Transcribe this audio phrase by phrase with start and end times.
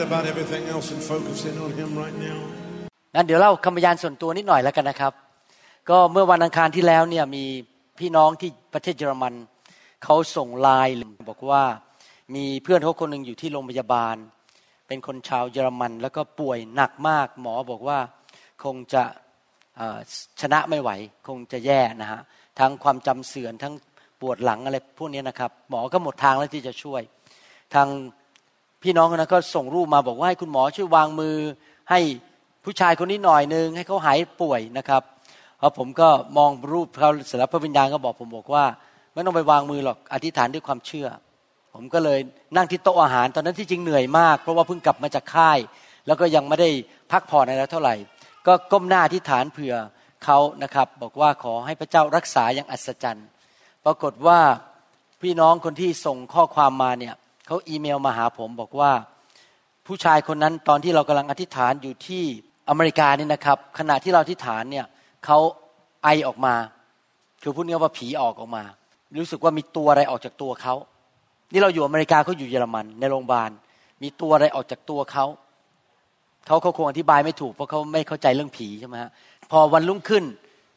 [0.00, 2.38] forget about everything else and focus in on Him right now.
[3.14, 5.12] งั้นเดี๋ยวเล่าคำพยานส่วนตัวนิดหน่อยแล้วกันนะครับ
[5.90, 7.44] ก็เมื่อวันอังคารที่แล้วเนี่ยมี
[8.00, 9.34] พี่น้องที่ประเทศเยอรมัน
[10.04, 10.94] เขาส่งไลน์
[11.28, 11.64] บอกว่า
[12.34, 14.16] มีเพื่อนเขาคนหนึ่งอยู่ที่โรงพยาบาล
[14.88, 17.98] เป็นคนชาวเยอรมัน แล้วก็ป่วยหนักมาก หมอบอกว่า
[18.62, 19.04] คงจะ
[20.40, 20.90] ชนะไม่ไหว
[21.26, 22.20] คงจะแย่นะฮะ
[22.58, 23.74] ทั้งความจำเสื่อมทั้ง
[24.20, 27.02] ปวดหลังอะไรพวกนี้นะครับ หมอก็หมดทางแล้วที่จะช่วย
[27.74, 27.88] ทาง
[28.82, 31.36] พี่น้องคนนั้นก็ส่งรูปมาบอกว่าให้คุณหมอช่วยวางมือ
[31.90, 32.00] ให้
[32.64, 35.02] ผู้ชายคนนี้หน่อยนึงให้เขาหายป่วยนะครับ
[35.60, 38.64] พอผมก็มองรูปเขาเสร็จแล้วพระวิญญาณก็บอกผมบอกว่า
[39.12, 41.08] ไม่ต้องไปวางมือหรอกอธิษฐานด้วยความเชื่อ
[41.74, 42.20] ผมก็เลย
[42.56, 45.58] นั่งที่โต๊ะอาหารตอนนั้นที่จริงเหนื่อยมาก เพราะว่าเพิ่งกลับมาจากค่าย
[46.06, 46.70] แล้วก็ยังไม่ได้
[47.12, 47.94] พักผ่อนอะไรเท่าไหร่
[48.46, 49.74] ก็ก้มหน้าอธิษฐานเผื่อ
[50.24, 53.26] เขานะครับ บอกว่าขอให้พระเจ้ารักษาอย่างอัศจรรย์
[53.84, 54.40] ปรากฏว่า
[55.22, 57.14] พี่น้องคนที่ส่งข้อความมาเนี่ย
[57.52, 58.92] เขาอีเมลมาหาผมบอกว่า
[59.86, 62.24] ผู้ชายคนนั้นตอนที่เรากำลังอธิษฐานอยู่ที่
[62.68, 64.86] อเมริกานี่นะครับ ขณะที่เราอธิษฐานเนี่ย
[65.24, 65.38] เขา
[66.04, 66.54] ไอออกมา
[67.42, 68.62] คือพูดง่ายว่าผีออกออกมา
[69.20, 70.74] รู้สึกว่ามีตัวอะไรออกจากตัวเขา
[71.52, 73.50] นี่เราอยู่อเมริกาเขาอยู่เยอรมันในโรงพยาบาล
[74.02, 75.26] มีตัวอะไรออกจากตัวเขา
[76.46, 79.10] เขาเขาคงอธิบายไม่ถูกเพราะเขาไม่เข้าใจเรื่องผีใช่ไหมฮะ
[79.50, 80.24] พอวันรุ่งขึ้น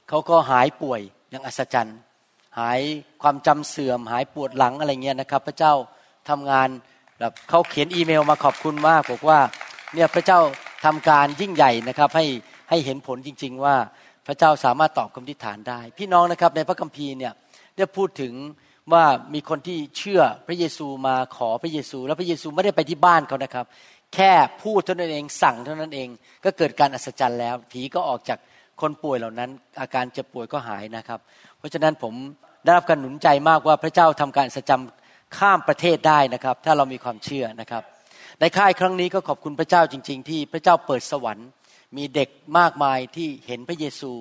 [0.09, 1.97] เขาก็หายป่วยอย่างอัศจรรย์
[2.59, 2.79] หาย
[3.21, 5.73] ความจำเสื่อม หายปวดหลังอะไรเงี้ยนะครับ พระเจ้า
[6.29, 6.67] ทำงาน
[7.19, 9.39] แบบเขาเขียนอีเมลมาขอบคุณมากบอกว่า
[9.93, 10.39] เนี่ยพระเจ้า
[10.85, 12.25] ทำการยิ่งใหญ่นะครับให้
[12.69, 13.75] ให้เห็นผลจริง ๆ ว่า
[14.27, 17.33] พระเจ้าสามารถตอบคำทิฏฐานได้ พี่น้องนะครับในพระคัมภีร์เนี่ย
[17.77, 18.33] ได้พูดถึง
[18.93, 19.03] ว่า
[19.33, 23.65] มีคนที่เชื่อพระเยซูมาขอพระเยซู แล้วพระเยซูไม่ได้ไปที่บ้านเขานะครับ
[24.13, 24.31] แค่
[24.63, 26.09] พูดเท่านั้นเองสั่งเท่านั้นเอง
[26.43, 28.39] ก็เกิดการอัศจรรย์แล้ว ผีก็ออกจาก
[28.81, 29.49] คนป่วยเหล่านั้น
[29.81, 31.19] อาการเจ็บป่วยก็หายนะครับ
[31.57, 32.13] เพราะฉะนั้นผม
[32.63, 34.89] ได้รับการหนุนใจมากว่าพระเจ้าทำการอัศจรรย์
[35.37, 37.83] ข้ามประเทศได้นะครับ ถ้าเรามีความเชื่อนะครับ
[38.39, 41.47] ในค่ายครั้งนี้ก็ขอบคุณพระเจ้าจริง ๆ ที่พระเจ้าเปิดสวรรค์
[41.97, 44.11] มีเด็กมากมายที่เห็นพระเยซู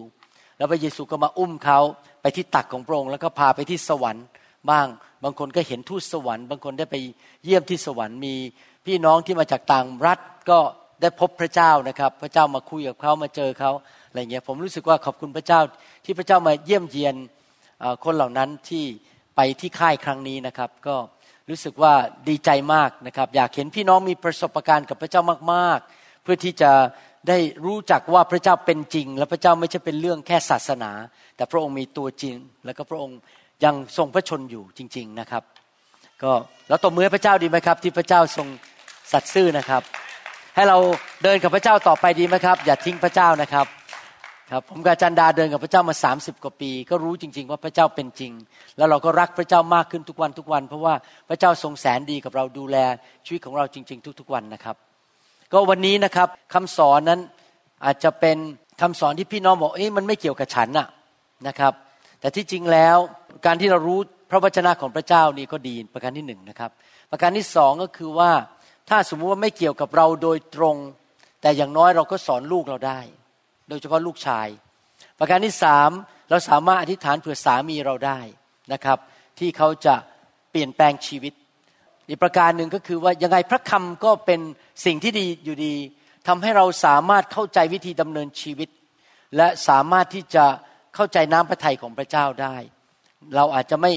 [0.56, 1.78] แล้วพระเยซูก็มาอุ้มเขา
[2.22, 4.24] ไปที่ตักของพระองค์แล้วก็พาไปที่สวรรค์
[4.70, 4.86] บ้าง
[5.24, 6.96] บางคนก็เห็นทูตสวรรค์ บางคนได้ไป
[7.44, 8.34] เยี่ยมที่สวรรค์ มี
[8.86, 10.18] พี่น้องที่มาจากต่างรัฐ
[10.50, 10.58] ก็
[11.00, 13.70] ได้พบพระเจ้านะครับ พระเจ้ามาคุยกับเขามาเจอเขา
[14.08, 15.60] อะไรเงี้ยผมรู้สึกว่าขอบคุณพระเจ้า
[16.04, 17.14] ที่พระเจ้ามาเยี่ยมเยียน
[18.04, 18.84] คนเหล่านั้นที่
[19.36, 20.96] ไปที่ค่ายครั้งนี้นะครับ ก็
[21.48, 21.94] รู้สึกว่า
[22.28, 25.22] ดีใจมากนะครับ อยากเห็นพี่น้องมีประสบการณ์กับพระเจ้า
[25.52, 26.72] มาก ๆ เพื่อที่จะ
[27.28, 30.92] ได้รู้จักว่าพระเจ้าเป็นจริง และพระเจ้าไม่ใช่เป็นเรื่องแค่ศาสนา
[31.36, 33.18] แต่พระองค์มีตัวจริง แล้วก็พระองค์
[33.64, 35.42] ยังทรงพระชนอยู่จริง ๆนะครับ
[36.22, 36.32] ก็
[36.68, 38.46] เราตบมือให้พระเจ้าดีไหมครับ ที่พระเจ้าทรง
[39.12, 39.82] สัตย์ซื่อนะครับ
[40.54, 40.78] ให้เรา
[41.22, 43.66] เดินกับพระเจ้าต่อไปดีไหมครับ อย่าทิ้งพระเจ้านะครับ
[44.54, 48.32] ครับผมกับจันดาเดินกับพระเจ้ามา 30 กว่าปี ก็รู้จริง ๆ ว่าพระเจ้าเป็นจริง
[48.76, 50.94] แล้วเราก็รักพระเจ้ามากขึ้นทุกวันทุกวัน เพราะว่า
[51.28, 52.76] พระเจ้าทรงแสนดีกับเราดูแล
[53.26, 54.76] ชีวิตของเราจริง ๆ ทุก ๆ วันนะครับ
[55.52, 57.20] ก็วันนี้นะครับคำสอนนั้น
[57.84, 58.36] อาจจะเป็น
[58.80, 60.88] คำสอนที่พี่น้องบอกเอ้ยมันไม่เกี่ยวกับฉันน่ะ
[61.48, 61.72] นะครับ
[62.20, 62.96] แต่ที่จริงแล้ว
[63.46, 63.98] การที่เรารู้
[64.30, 66.70] พระวจนะของพระเจ้านี่ก็ดีประการที่หนึ่งนะครับ
[67.10, 68.30] ประการที่สองก็คือว่า
[68.88, 70.76] ถ้าสมมุติว่าไม่เกี่ยวกับเราโดยตรง
[71.42, 73.00] แต่อย่างน้อยเราก็สอนลูกเราได้
[73.68, 74.48] โดยเฉพาะลูกชาย
[75.18, 75.90] ประการที่สาม
[76.30, 78.18] เราสามารถอธิษฐานเผื่อสามีเราได้
[78.72, 78.98] นะครับ
[79.38, 79.94] ที่เขาจะ
[80.50, 81.32] เปลี่ยนแปลงชีวิต
[82.08, 84.40] อีกประการหนึ่งก็คือว่ายังไงพระคำก็เป็น
[84.84, 85.74] สิ่งที่ดีอยู่ดี
[86.28, 88.68] ทำให้เราสามารถเข้าใจวิธีดำเนินชีวิต
[89.36, 90.44] และสามารถที่จะ
[90.94, 92.56] เข้าใจน้ำพระทัยของพระเจ้าได้
[93.36, 93.92] เราอาจจะไม่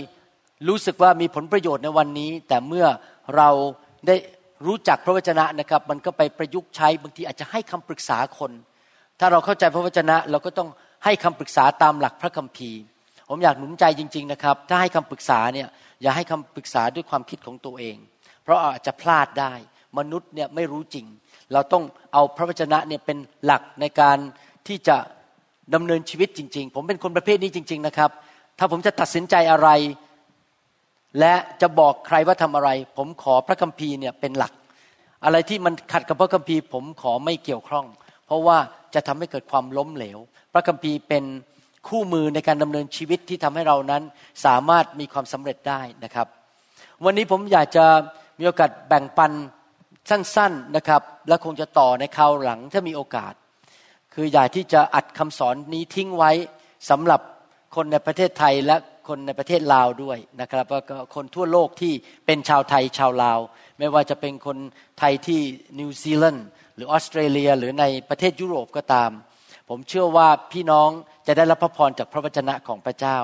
[0.67, 2.87] รู้สึกว่ามีผลประโยชน์ในวันนี้ แต่เมื่อ
[3.35, 3.49] เรา
[4.07, 4.15] ได้
[4.65, 8.51] รู้จักพระวจนะนะครับ มันก็ไปประยุกต์ใช้บางทีอาจจะให้คำปรึกษาคน
[9.19, 10.69] ถ้าเราเข้าใจพระวจนะ เราก็ต้อง
[11.05, 12.79] ให้คำปรึกษาตามหลักพระคัมภีร์
[13.29, 15.67] ผมอยากหนุนใจจริง ๆนะครับ ถ้าให้คำปรึกษาเนี่ย
[16.01, 17.97] อย่าให้คำปรึกษาด้วยความคิดของตัวเอง
[18.43, 19.53] เพราะอาจจะพลาดได้
[19.97, 21.05] มนุษย์เนี่ยไม่รู้จริง
[21.53, 21.83] เราต้อง
[22.13, 24.17] เอาพระวจนะเนี่ยเป็นหลักในการ
[24.67, 24.97] ที่จะ
[25.73, 28.11] ดำเนินชีวิตจริง ๆ ผมเป็นคนประเภทนี้จริง ๆนะครับ
[28.59, 29.69] ถ้าผมจะตัดสินใจอะไร
[31.19, 34.53] และจะบอกใครว่าทำอะไร ผมขอพระคัมภีร์เนี่ยเป็นหลัก
[35.25, 37.85] อะไรที่มันขัดกับพระคัมภีร์ ผมขอไม่เกี่ยวข้อง
[38.25, 38.57] เพราะว่า
[38.93, 40.19] จะทำให้เกิดความล้มเหลว
[40.53, 41.23] พระคัมภีร์เป็น
[41.87, 44.03] คู่มือในการดำเนินชีวิตที่ทำให้เรานั้น
[44.45, 46.27] สามารถมีความสำเร็จได้นะครับ
[47.05, 47.85] วันนี้ผมอยากจะ
[48.39, 49.31] มีโอกาสแบ่งปัน
[50.09, 53.33] สั้นๆนะครับ และคงจะต่อในคราวหลังถ้ามีโอกาส
[54.13, 56.31] คืออยากที่จะอัดคำสอนนี้ทิ้งไว้
[56.89, 57.21] สำหรับ
[57.75, 58.75] คนในประเทศไทยและ
[59.07, 61.93] คนในประเทศลาวด้วยนะครับแล้วก็คนทั่วโลกที่
[62.25, 63.39] เป็นชาวไทยชาวลาว
[63.79, 64.57] ไม่ว่าจะเป็นคน
[64.99, 65.41] ไทยที่
[65.79, 69.11] นิวซีแลนด์ หรือออสเตรเลียหรือในประเทศยุโรปก็ตาม
[69.69, 70.89] ผมเชื่อว่าพี่น้อง
[71.27, 73.17] จะได้รับพระพรจากพระวจนะของพระเจ้า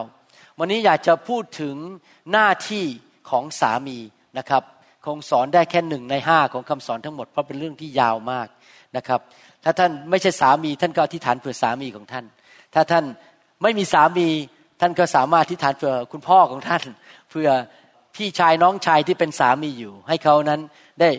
[0.59, 1.75] วันนี้อยากจะพูดถึง
[2.31, 2.85] หน้าที่
[3.29, 3.97] ของสามี
[4.37, 4.63] นะครับ
[5.05, 8.47] คงสอนได้แค่หนึ่งในห้าของคำสอนทั้งหมดเพราะเป็นเรื่องที่ยาวมาก
[8.97, 9.19] นะครับ
[9.63, 12.25] ถ้าท่านไม่ใช่สามีท่านก็อธิษฐานเผื่อสามีของท่าน
[12.73, 13.05] ถ้าท่าน
[13.63, 14.27] ไม่มีสามี
[14.81, 16.83] ท่านก็สามารถที่ฐานเผื่อคุณพ่อของท่าน
[17.29, 17.49] เพื่อ
[18.15, 20.61] พี่ชายน้องชายที่เป็นสามีอยู่ ให้เขานั้น
[20.99, 21.09] ได้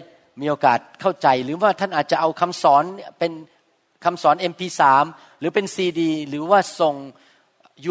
[0.41, 2.85] มีโอกาสเข้าใจหรือว่าท่านอาจจะเอาคำสอน
[3.19, 3.33] เป็น
[4.05, 4.83] คำสอน MP3
[5.39, 6.95] หรือเป็นซีดีหรือว่าส่ง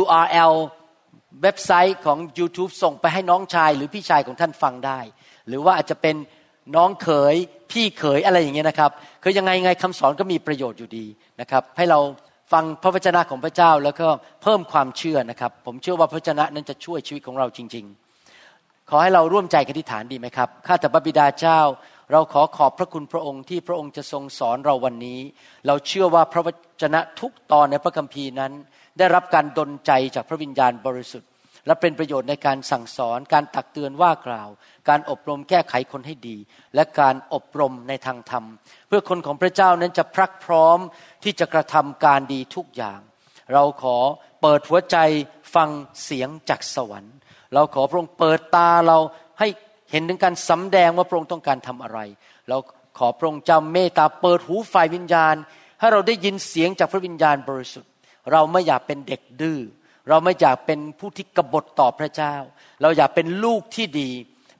[0.02, 0.54] URL
[1.42, 5.00] เว็บไซต์ของ YouTube ส่งไปให้น้องชาย หรือพี่ชายของท่านฟังได้
[5.48, 6.16] หรือว่าอาจจะเป็น
[6.76, 7.36] น้องเขย
[7.72, 8.92] พี่เขยอะไรอย่างเงี้ยนะครับ
[9.24, 11.06] คือยังไงไงคำสอนก็มีประโยชน์อยู่ดี
[11.42, 12.00] นะครับให้เรา
[12.54, 14.08] ฟังพระวจนะของพระเจ้าแล้วก็
[14.44, 17.86] เพิ่มความเชื่อนะครับ ผมเชื่อว่าพระวจนะนั้นจะช่วยชีวิตของเราจริง
[18.38, 21.60] ๆ ขอให้เราร่วมใจกันที่ฐานดีไหมครับข้าแต่พระบิดาเจ้า
[22.12, 25.20] เราขอขอบพระคุณพระองค์ที่พระองค์จะทรงสอนเราวันนี้
[25.68, 26.48] เราเชื่อว่าพระว
[26.82, 28.52] จนะทุกตอนในพระคัมภีร์นั้น
[28.98, 31.30] ได้รับการดลใจจากพระวิญญาณบริสุทธิ์
[31.68, 34.50] และเป็นประโยชน์ในการสั่งสอน การตักเตือนว่ากล่าว
[34.90, 36.38] การอบรมแก้ไขคนให้ดี
[36.76, 38.46] และการอบรมในทางธรรม
[38.88, 40.80] เพื่อคนของพระเจ้านั้นจะพรักพร้อม
[41.24, 43.00] ที่จะกระทำการดีทุกอย่าง
[43.54, 43.98] เราขอ
[44.42, 44.98] เปิดหัวใจ
[45.56, 45.70] ฟัง
[46.04, 47.16] เสียงจากสวรรค์
[47.54, 48.98] เราขอพระองค์เปิดตาเรา
[49.40, 49.48] ให้
[49.92, 52.00] เห็นถึงการสำแดงว่าพระองค์ต้องการทำอะไร
[52.50, 52.58] เรา
[52.98, 55.36] ขอพระองค์จำเมตตาเปิดหูฝ่ายวิญญาณ
[55.80, 57.92] ให้เราได้ยินเสียงจากพระวิญญาณบริสุทธิ์
[58.32, 59.60] เราไม่อยากเป็นเด็กดื้อ
[60.10, 62.36] เราไม่อยากเป็นผู้ที่กบฏต่อพระเจ้า
[62.82, 64.10] เราอยากเป็นลูกที่ดี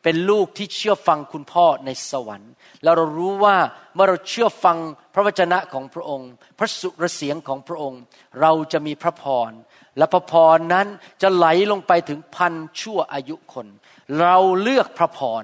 [0.04, 2.52] เป็นลูกที่เชื่อฟังคุณพ่อในสวรรค์
[2.84, 3.58] แล้วเรารู้ว่า
[3.94, 4.78] เมื่อเราเชื่อฟัง
[5.14, 8.02] พระวจนะของพระองค์ พระสุรเสียงของพระองค์
[8.42, 9.52] เราจะมีพระพร
[9.98, 10.88] และพระพรนั้น
[11.22, 13.68] จะไหลลงไปถึงพันชั่วอายุคน
[14.20, 15.44] เราเลือกพระพร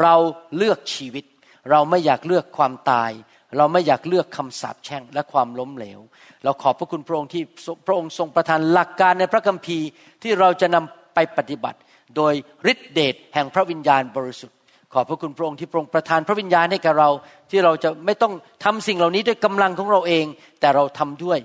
[0.00, 0.14] เรา
[0.56, 1.24] เลือกชีวิต
[1.70, 3.10] เราไม่อยากเลือกความตาย
[3.56, 6.00] เราไม่อยากเลือกคำสาปแช่งและความล้มเหลว
[6.44, 7.42] เราขอบพระคุณพระองค์ที่
[7.86, 9.86] พระองค์ทรงประทานหลักการในพระคัมภีร์
[10.22, 11.78] ที่เราจะนำไปปฏิบัติ
[12.16, 12.32] โดย
[12.72, 14.56] ฤทธิเดชแห่งพระวิญญาณบริสุทธิ์
[14.92, 17.10] ขอบพระคุณพระองค์ที่พระองค์ประทานพระวิญญาณให้กับเรา
[17.50, 18.32] ที่เราจะไม่ต้อง
[18.64, 20.26] ทำสิ่งเหล่านี้ด้วยกำลังของเราเอง
[20.60, 21.38] แต่เราทำด้วย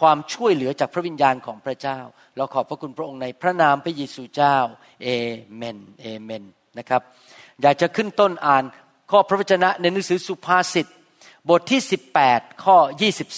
[0.00, 1.98] ความช่วยเหลือจากพระวิญญาณของพระเจ้า
[2.36, 4.56] เราขอบพระคุณพระองค์ในพระนามพระเยซูเจ้า
[5.02, 5.08] เอ
[5.56, 6.44] เมนเอเมน
[6.78, 7.02] นะครับ
[7.62, 8.64] อยากจะขึ้นต้นอ่าน
[9.10, 10.86] ข้อพระวจนะในหนังสือสุภาษิต
[11.50, 11.80] บทที่
[12.22, 12.76] 18 ข้อ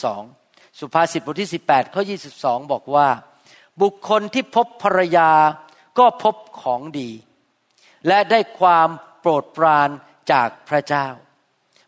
[0.08, 2.02] 22 สุภาษิตบทที่ 18 ข้อ
[2.36, 3.08] 22 บอกว่า
[3.82, 5.30] บุคคลที่พบภรรยา
[5.98, 7.10] ก็พบของดี
[8.06, 8.88] และได้ความ
[9.20, 9.88] โปรดปราน
[10.32, 11.06] จากพระเจ้า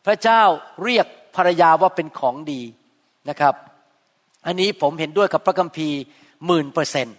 [0.06, 0.42] พระเจ้า
[0.84, 1.06] เรียก
[1.36, 2.62] ภรรยาว่าเป็นของดี
[3.28, 3.54] นะครับ
[4.46, 5.98] อันนี้ผมเห็นด้วยกับพระคัมภีร์
[6.46, 7.16] หมื่นเปอร์เซ็นต์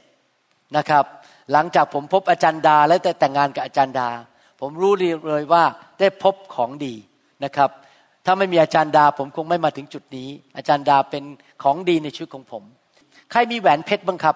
[0.77, 1.05] นะครับ
[1.51, 4.09] หลังจากผมพบอาจารย์ดา และแต่งงานกับอาจารย์ดา
[4.61, 4.93] ผมรู้
[5.29, 5.63] เลยว่า
[5.99, 6.95] ได้พบของดี
[7.43, 7.69] นะครับ
[8.25, 11.23] ถ้าไม่มีอาจารย์ดา ผมคงไม่มาถึงจุดนี้ อาจารย์ดาเป็น
[11.63, 12.63] ของดีในชีวิตของผม
[13.31, 14.35] ใครมีแหวนเพชรบ้างครับ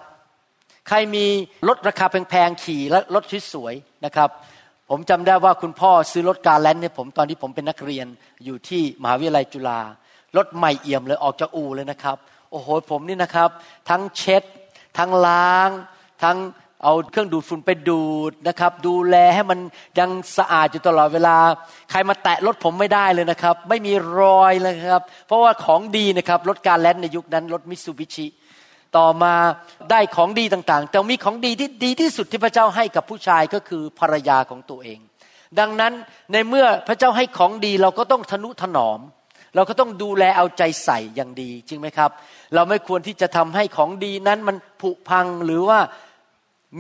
[0.88, 1.26] ใครมี
[1.68, 4.30] รถราคาแพงๆขี่และรถสวยๆนะครับ
[4.90, 8.08] ผมจำได้ว่าคุณพ่อซื้อรถการแลนด์ให้ผมตอนที่ผมเป็นนักเรียน
[8.46, 9.80] อยู่ที่มหาวิทยาลัยจุฬา
[10.38, 12.18] รถใหม่เอี่ยมเลยออกจากอู่เลยนะครับ
[12.52, 13.50] โอ้โหผมนี่นะครับ
[13.90, 14.44] ทั้งเช็ด
[14.98, 15.70] ทั้งล้าง
[16.24, 16.38] ทั้ง
[16.84, 19.60] เอาเครื่องดูดฝุ่นไปดูดนะครับ ดูแลให้มัน
[20.00, 21.38] ยังสะอาดอยู่ตลอดเวลา
[21.92, 28.28] ใครมาแตะรถผมไม่ได้เลยนะครับ ไม่มีรอยเลยครับ เพราะว่าของดีนะครับรถการแลนในยุคนั้นรถมิตซูบิชิ
[28.98, 29.34] ต่อมา
[29.92, 35.00] ได้ของดีต่างๆ แต่มีของดีที่ดีที่สุดที่พระเจ้าให้กับผู้ชายก็คือภรรยาของตัวเอง
[35.60, 35.94] ดังนั้น
[36.32, 39.00] ในเมื่อพระเจ้าให้ของดีเราก็ต้องทนุถนอม
[39.56, 42.12] เราก็ต้องดูแลเอาใจใส่อย่างดีจริงไหมครับ
[42.56, 45.80] เราไม่ควรที่จะทำให้ของดีนั้นมันผุพังหรือว่า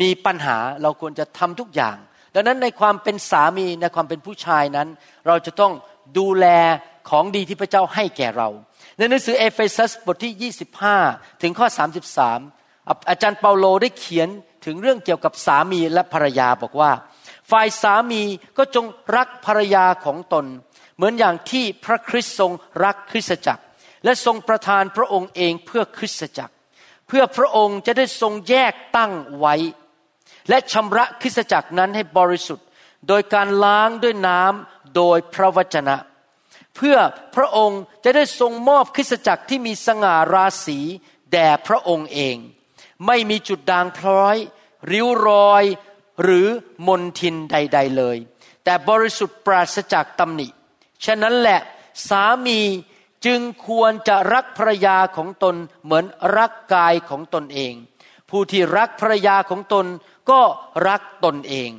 [0.02, 1.98] มีปัญหาเราควรจะทำทุกอย่าง
[2.34, 4.88] ดังนั้นในความเป็นสามีในความเป็นผู้ชายนั้น
[5.28, 5.74] เราจะต้อง
[6.18, 6.46] ดูแล
[7.10, 8.50] ของดีที่พระเจ้าให้แก่เรา
[8.98, 10.52] ในหนังสือเอเฟซัสบทที่
[10.98, 11.68] 25 ถึงข้อ
[12.38, 14.30] 33 อาจารย์เปาโลได้เขียน
[14.66, 16.92] ถึงเรื่องเกี่ยวกับสามีและภรรยาบอกว่า
[17.52, 18.22] ฝ่ายสามี
[18.58, 20.46] ก็จงรักภรรยาของตน
[20.98, 22.52] เหมือนอย่างที่พระคริสต์ทรง
[22.84, 23.64] รักคริสตจักร
[24.04, 26.54] และทรงประทานพระองค์เองเพื่อคริสตจักร
[27.08, 29.56] เพื่อพระองค์จะได้ทรงแยกตั้งไว้
[30.50, 32.66] และชำระคริสตจักรนั้นให้บริสุทธิ์
[33.08, 35.98] โดยการล้างด้วยน้ำโดยพระวจนะ
[36.76, 36.98] เพื่อ
[37.36, 40.80] พระองค์จะได้ทรงมอบคริสตจักรที่มีสง่าราศี
[41.32, 42.38] แด่พระองค์เอง
[43.06, 44.36] ไม่มีจุดด่างพร้อย
[44.92, 45.64] ริ้วรอย
[46.22, 46.48] หรือ
[46.88, 48.18] มนทินใด ๆเลย
[48.64, 50.48] แต่บริสุทธิ์ปราศจากตำหนิ
[51.06, 51.60] ฉะนั้นแหละ
[52.10, 52.60] สามี
[53.26, 56.06] จึงควรจะรักภรรยาของตนเหมือน
[56.38, 57.74] รักกายของตนเอง
[58.30, 59.86] ผู้ที่รักภรรยาของตน
[60.30, 60.42] ก็
[60.88, 61.72] รักตนเอง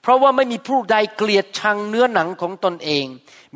[0.00, 3.06] เพราะว่าไม่มีผู้ใดเกลียดชังเนื้อหนังของตนเอง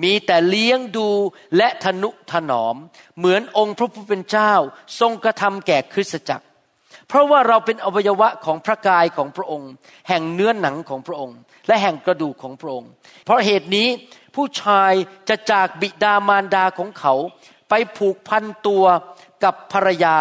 [0.03, 1.09] มีแต่เลี้ยงดู
[1.57, 2.77] และทนุถนอม
[3.19, 4.53] เหมือนองค์พระผู้เป็นเจ้า
[5.01, 6.47] ทรงกระทำแก่คริสตจักร
[7.09, 9.71] เพราะว่าเราเป็นอวัยวะของพระกายของพระองค์
[10.09, 11.39] แห่งเนื้อหนังของพระองค์
[11.69, 12.91] และแห่งกระดูกของพระองค์
[13.25, 13.89] เพราะเหตุนี้
[14.37, 14.93] ผู้ชาย
[15.29, 17.15] จะจากบิดามารดาของเขา
[17.69, 18.85] ไปผูกพันตัว
[19.45, 20.17] กับภรรยา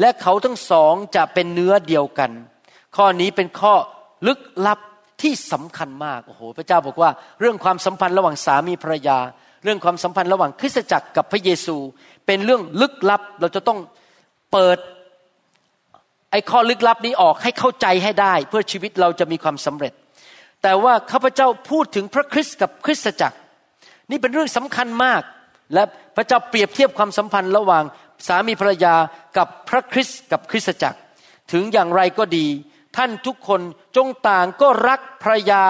[0.00, 2.30] และเขาทั้งสองจะเป็นเนื้อเดียวกัน
[2.96, 3.74] ข้อนี้เป็นข้อ
[4.26, 4.78] ลึกลับ
[5.22, 9.18] ที่สำคัญมากโอ้โหพระเจ้าบอกว่า เรื่องความสัมพันธ์ระหว่างสามีภรรยา
[9.64, 11.76] เรื่องความสัมพันธ์ระหว่างคริสตจักรกับพระเยซู
[12.26, 13.78] เป็นเรื่องลึกลับเราจะต้อง
[14.52, 14.78] เปิด
[16.36, 19.92] อ้ข้อลึกลับนี้ออกให้เข้าใจให้ได้ เพื่อชีวิตเราจะมีความสำเร็จ
[20.62, 23.38] แต่ว่าข้าพเจ้าพูดถึงพระคริสต์กับคริสตจักร
[24.10, 25.22] นี่เป็นเรื่องสำคัญมาก
[25.74, 25.82] และ
[26.16, 27.84] พระเจ้าเปรียบเทียบความสัมพันธ์ระหว่าง
[28.26, 28.94] สามีภรรยา
[29.36, 30.98] กับพระคริสต์กับคริสตจักร
[31.52, 32.46] ถึงอย่างไรก็ดี
[32.96, 33.60] ท่านทุกคน
[33.96, 35.62] จงต่างก็รักภรรยา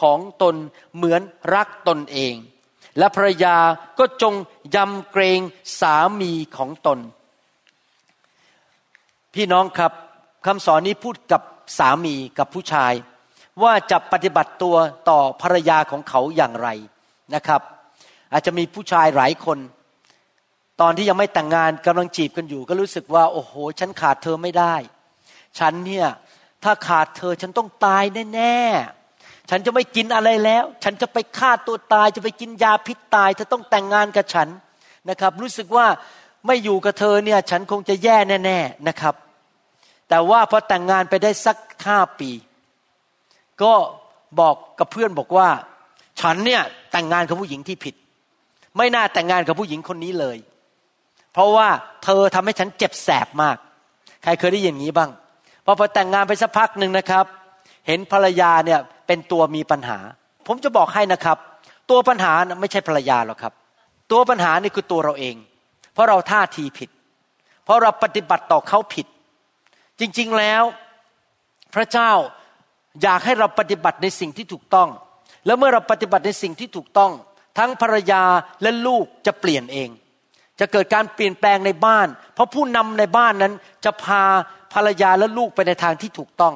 [0.00, 0.54] ของตน
[0.94, 1.20] เหมือน
[1.54, 2.34] รักตนเอง
[2.98, 3.56] และภรรยา
[3.98, 4.34] ก็จง
[4.74, 5.40] ยำเกรง
[5.80, 6.98] สามีของตน
[9.34, 9.92] พี่น้องครับ
[10.46, 11.42] คำสอนนี้พูดกับ
[11.78, 12.92] สามีกับผู้ชาย
[13.62, 14.76] ว่าจะปฏิบัติตัว
[15.08, 16.68] ต่อภรรยาของเขาอย่างไร
[17.34, 17.60] นะครับ
[18.32, 19.58] อาจจะมีผู้ชายหลายคน
[20.80, 24.74] ตอนที่ยังไม่แต่งงานกำลังจีบกันอยู่ ก็รู้สึกว่าโอ้โห ฉันขาดเธอไม่ได้
[25.58, 26.06] ฉันเนี่ย
[26.64, 34.48] ถ้าขาดเธอฉันต้องตายแน่ๆ ฉันจะไม่กินอะไรแล้ว ฉันจะไปฆ่าตัวตายจะไปกินยาพิษตายเธอต้องแต่งงานกับฉัน
[35.10, 35.86] นะครับ รู้สึกว่า
[36.46, 39.14] ไม่อยู่กับเธอเนี่ยฉันคงจะแย่แน่ ๆนะครับ
[40.08, 41.56] แต่ว่าพอแต่งงานไปได้สัก
[41.86, 42.30] ห้าปี
[43.62, 43.72] ก็
[44.40, 45.48] บอกกับเพื่อนบอกว่า
[46.20, 47.94] ฉันเนี่ยแต่งงานกับผู้หญิงที่ผิด
[48.76, 50.36] ไม่น่าแต่งงานกับผู้หญิงคนนี้เลย
[51.32, 51.68] เพราะว่า
[52.04, 53.56] เธอทำให้ฉันเจ็บแสบมาก
[54.22, 55.10] ใครเคยได้ยินอย่างนี้บ้าง
[55.64, 57.24] พอพอแต่งงานไปสักพักหนึ่งนะครับ
[57.86, 59.98] เห็นภรรยาเนี่ยเป็นตัวมีปัญหา
[60.46, 61.38] ผมจะบอกให้นะครับ
[61.90, 63.52] ตัวปัญหาไม่ใช่ภรรยาหรอกครับ
[64.12, 65.36] ตัวปัญหานี่คือตัวเราเอง
[65.92, 66.90] เพราะเราท่าทีผิด
[67.64, 69.06] เพราะเราปฏิบัติต่อเขาผิด
[70.00, 70.62] จริงๆแล้ว
[71.74, 72.10] พระเจ้า
[73.02, 74.88] อยากให้เราปฏิบัติในสิ่งที่ถูกต้อง
[75.46, 77.12] แล้วเมื่อเราปฏิบัติในสิ่งที่ถูกต้อง
[77.58, 78.22] ทั้งภรรยา
[78.62, 79.88] และลูกจะเปลี่ยนเอง
[80.60, 84.22] จะเกิดการเปลี่ยนแปลงในบ้าน เพราะผู้นำในบ้านนั้นจะพา
[84.74, 86.54] ภรรยาและลูกไปในทางที่ถูกต้อง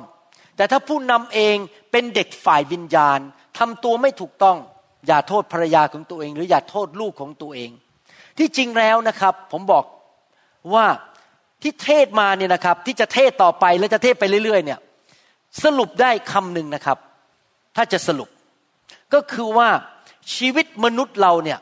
[0.57, 1.57] แต่ถ้าผู้นำเอง
[1.91, 3.19] เป็นเด็กฝ่ายวิญญาณ
[3.59, 4.57] ทำตัวไม่ถูกต้อง
[5.07, 7.71] อย่าโทษภรรยาของตัวเอง หรืออย่าโทษลูกของตัวเอง
[8.39, 9.85] ที่จริงแล้วนะครับ ผมบอก
[10.75, 10.87] ว่า
[11.63, 14.79] ที่เทศมาเนี่ยนะครับ ที่จะเทศต่อไปและจะเทศไปเรื่อย ๆ เนี่ย
[15.65, 16.99] สรุปได้คำหนึ่งนะครับ
[17.77, 18.29] ถ้าจะสรุป
[19.15, 19.69] ก็คือว่า
[20.35, 21.59] ชีวิตมนุษย์เราเนี่ย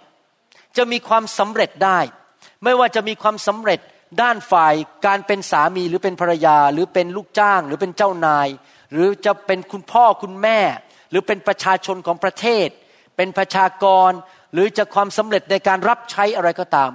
[0.76, 1.98] จะมีความสำเร็จได้
[2.64, 3.80] ไม่ว่าจะมีความสำเร็จ
[4.22, 4.74] ด้านฝ่าย
[5.06, 8.48] การเป็นสามีหรือเป็นภรรยา หรือเป็นลูกจ้าง หรือเป็นเจ้านาย
[8.92, 10.60] หรือจะเป็นคุณพ่อคุณแม่
[11.10, 12.68] หรือเป็นประชาชนของประเทศ
[13.16, 14.10] เป็นประชากร
[14.52, 16.90] หรือจะความสำเร็จในการรับใช้อะไรก็ตาม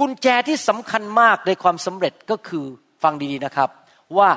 [0.00, 2.64] กุญแจที่สำคัญมากในความสำเร็จก็คือ
[3.02, 3.70] ฟังดีๆนะครับ
[4.18, 4.30] ว่า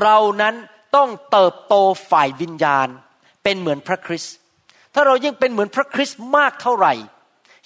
[0.00, 0.54] เรานั้น
[0.96, 1.74] ต้องเติบโต
[2.10, 2.88] ฝ่ายวิญญาณ
[3.44, 4.34] เป็นเหมือนพระคริสต์
[4.94, 6.92] ถ้าเรายิ่งเป็นเหมือนพระคริสต์มากเท่าไหร่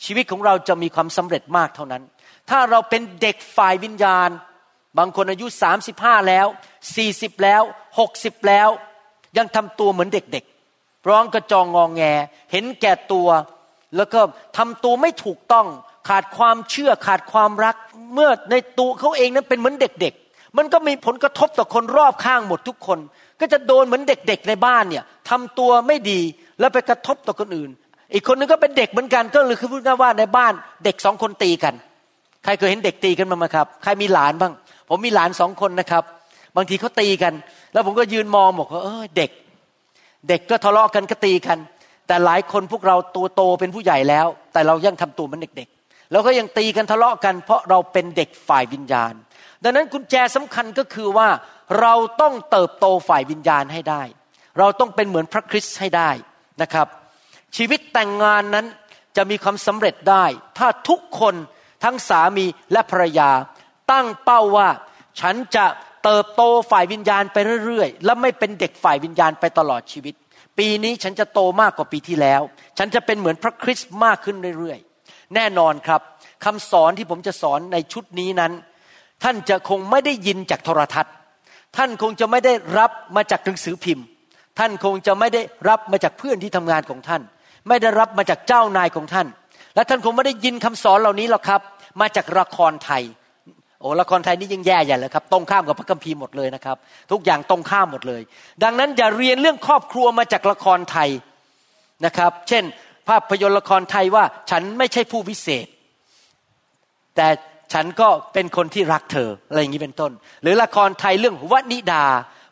[0.04, 2.02] ชีวิตของเราจะมีความสำเร็จมากเท่านั้น
[2.50, 4.30] ถ้าเราเป็นเด็กฝ่ายวิญญาณ
[4.98, 6.46] บางคนอายุสามสิบห้าแล้ว
[6.96, 7.62] สี่สิบแล้ว
[7.98, 8.68] หกสิบแล้ว
[9.36, 12.02] ยังทำตัวเหมือนเด็กๆ ร้องกระจองงองแง
[12.52, 13.28] เห็นแก่ตัว
[13.96, 14.20] แล้วก็
[14.56, 15.66] ทำตัวไม่ถูกต้อง
[16.08, 17.76] ขาดความเชื่อขาดความรัก
[18.14, 22.98] เมื่อในตัวเขาเองนั้นเป็นเหมือนเด็กๆ มันก็มีผลกระทบต่อคนรอบข้างหมดทุกคน
[23.40, 26.20] ก็จะโดนเหมือนเด็กๆในบ้านเนี่ยทำตัวไม่ดี
[26.60, 27.70] แล้วไปกระทบต่อคนอื่น
[28.14, 30.52] อีกคนนึงก็เป็นเด็กเหมือนกันก็เลยคือพูดง่ายว่าในบ้าน
[30.84, 31.74] เด็กสองคนตีกัน
[32.44, 34.52] ใครเคยเห็นเด็กตีกันมาไหมครับ ใครมีหลานบ้าง
[34.88, 36.04] ผมมีหลานสองคนนะครับ
[36.56, 37.32] บางทีเขาตีกัน
[37.72, 39.30] แล้วผมก็ยืนมองบอกว่าเออเด็ก
[40.28, 41.58] เด็กก็ทะเลาะกันก็ตีกัน
[42.06, 45.68] แต่หลายคนพวกเราตัวโตเป็นผู้ใหญ่แล้ว แต่เรายังทำตัวเหมือนเด็ก
[46.12, 49.14] เราก็ยังตีกันทะเลาะกัน เพราะเราเป็นเด็กฝ่ายวิญญาณ
[49.62, 51.28] ดังนั้นกุญแจสำคัญก็คือว่า
[51.80, 54.02] เราต้องเติบโตฝ่ายวิญญาณให้ได้
[54.58, 56.10] เราต้องเป็นเหมือนพระคริสต์ให้ได้
[56.62, 56.86] นะครับ
[57.56, 58.66] ชีวิตแต่งงานนั้น
[59.16, 60.24] จะมีความสำเร็จได้
[60.58, 61.34] ถ้าทุกคน
[61.84, 63.30] ทั้งสามีและภรรยา
[63.92, 64.68] ตั้งเป้าว่า
[65.20, 65.66] ฉันจะ
[66.04, 70.14] เติบโตฝ่ายวิญญาณไปเรื่อยๆ และไม่เป็นเด็กฝ่ายวิญญาณไปตลอดชีวิต
[70.58, 72.42] ปีนี้ฉันจะโตมากกว่าปีที่แล้ว
[72.78, 74.87] ฉันจะเป็นเหมือนพระคริสต์มากขึ้นเรื่อยๆ
[75.34, 76.00] แน่นอนครับ
[76.44, 78.52] คำสอนที่ผมจะสอนในชุดนี้นั้น
[79.22, 81.14] ท่านจะคงไม่ได้ยินจากโทรทัศน์
[81.76, 84.06] ท่านคงจะไม่ได้รับมาจากหนังสือพิมพ์
[84.58, 87.22] ท่านคงจะไม่ได้รับมาจากเพื่อนที่ทำงานของท่าน
[87.68, 89.26] ไม่ได้รับมาจากเจ้านายของท่าน
[89.74, 91.60] และท่านคงไม่ได้ยินคำสอนเหล่านี้หรอกครับ
[92.00, 93.02] มาจากละครไทย
[93.80, 96.76] โอ้ละครไทยนี่ยิ่งแย่ใหญ่เลยครับตรงข้ามกับพระคัมภีร์หมดเลยนะครับ
[97.12, 98.22] ทุกอย่างตรงข้ามหมดเลย
[98.62, 101.08] ดังนั้นอย่าเรียนเรื่องครอบครัวมาจากละครไทย
[102.06, 102.64] นะครับ เช่น
[103.08, 105.66] ภาพยนตร์ละครไทยว่าฉันไม่ใช่ผู้วิเศษ
[107.16, 107.28] แต่
[107.72, 110.12] ฉันก็เป็นคนที่รักเธออะไรอย่างนี้เป็นต้น
[110.42, 112.04] หรือละครไทยเรื่องวนิดา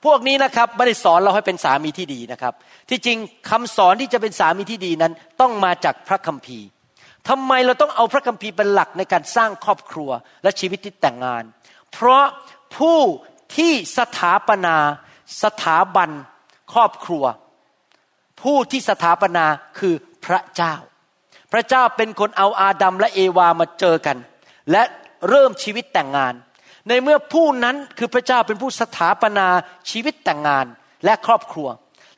[0.05, 2.55] พวกนี้นะครับไม่ได้สอนเราให้เป็นสามีที่ดีนะครับ
[2.91, 3.19] ที่จริง
[3.51, 6.67] คำสอนที่จะเป็นสามีที่ดีนั้นต้องมาจากพระคัมภีร์
[7.29, 10.11] ทำไมเราต้องเอาพระคัมภีร์เป็นหลักในการสร้างครอบครัว
[10.43, 11.45] และชีวิตที่แต่งงาน
[11.93, 12.25] เพราะ
[12.79, 12.99] ผู้
[13.57, 14.77] ที่สถาปนา
[15.43, 16.11] สถาบัน
[16.73, 17.25] ครอบครัว
[18.43, 19.45] ผู้ที่สถาปนา
[19.79, 19.95] คือ
[20.27, 20.75] พระเจ้า
[21.53, 24.17] พระเจ้าเป็นคนเอาอาดัมและเอวามาเจอกัน
[24.73, 24.83] และ
[25.29, 26.35] เริ่มชีวิตแต่งงาน
[26.89, 29.49] ในเมื่อผู้นั้นคือพระเจ้าเป็นผู้สถาปนา
[29.91, 30.67] ชีวิตแต่งงาน
[31.05, 31.69] และครอบครัว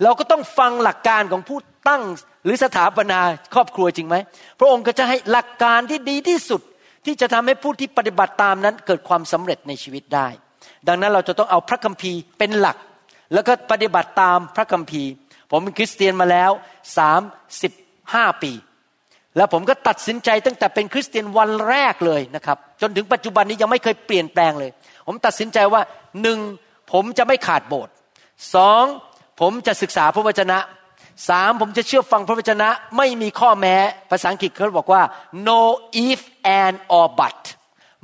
[0.02, 2.02] เราก็ต้องฟังหลักการของผู้ตั้ง
[2.44, 3.20] หรือสถาปนา
[3.54, 4.16] ครอบครัวจริงไหม
[4.58, 6.60] พระองค์ก็จะให้หลักการที่ดีที่สุด
[7.06, 10.28] ที่จะทำให้ผู้ที่ปฏิบัติตามนั้นเกิดความสำเร็จในชีวิตได้
[10.88, 12.76] ดังนั้นเราจะต้องเอาพระคัมภีร์เป็นหลัก
[13.34, 15.10] แล้วก็ปฏิบัติตามพระคัมภีร์
[15.50, 16.50] ผมเป็นคริสเตียนมาแล้ว
[16.98, 17.20] สาม
[17.62, 17.72] สิบ
[18.14, 18.52] ห้าปี
[19.36, 24.70] แล้วผมก็ตัดสินใจตั้งแต่เป็นคริสเตียนวันแรกเลยนะครับ จนถึงปัจจุบันนี้ยังไม่เคยเปลี่ยนแปลงเลย
[25.06, 25.82] ผมตัดสินใจว่า
[26.22, 26.38] หนึ่ง
[26.92, 27.92] ผมจะไม่ขาดโบสถ์
[28.54, 28.84] สอง
[29.40, 30.58] ผมจะศึกษาพระวจนะ
[31.28, 33.76] สามผมจะเชื่อฟังพระวจนะไม่มีข้อแม้
[34.10, 35.02] ภาษาอังกฤษเขาบอกว่า
[35.48, 35.60] no
[36.06, 36.20] if
[36.60, 37.40] and or but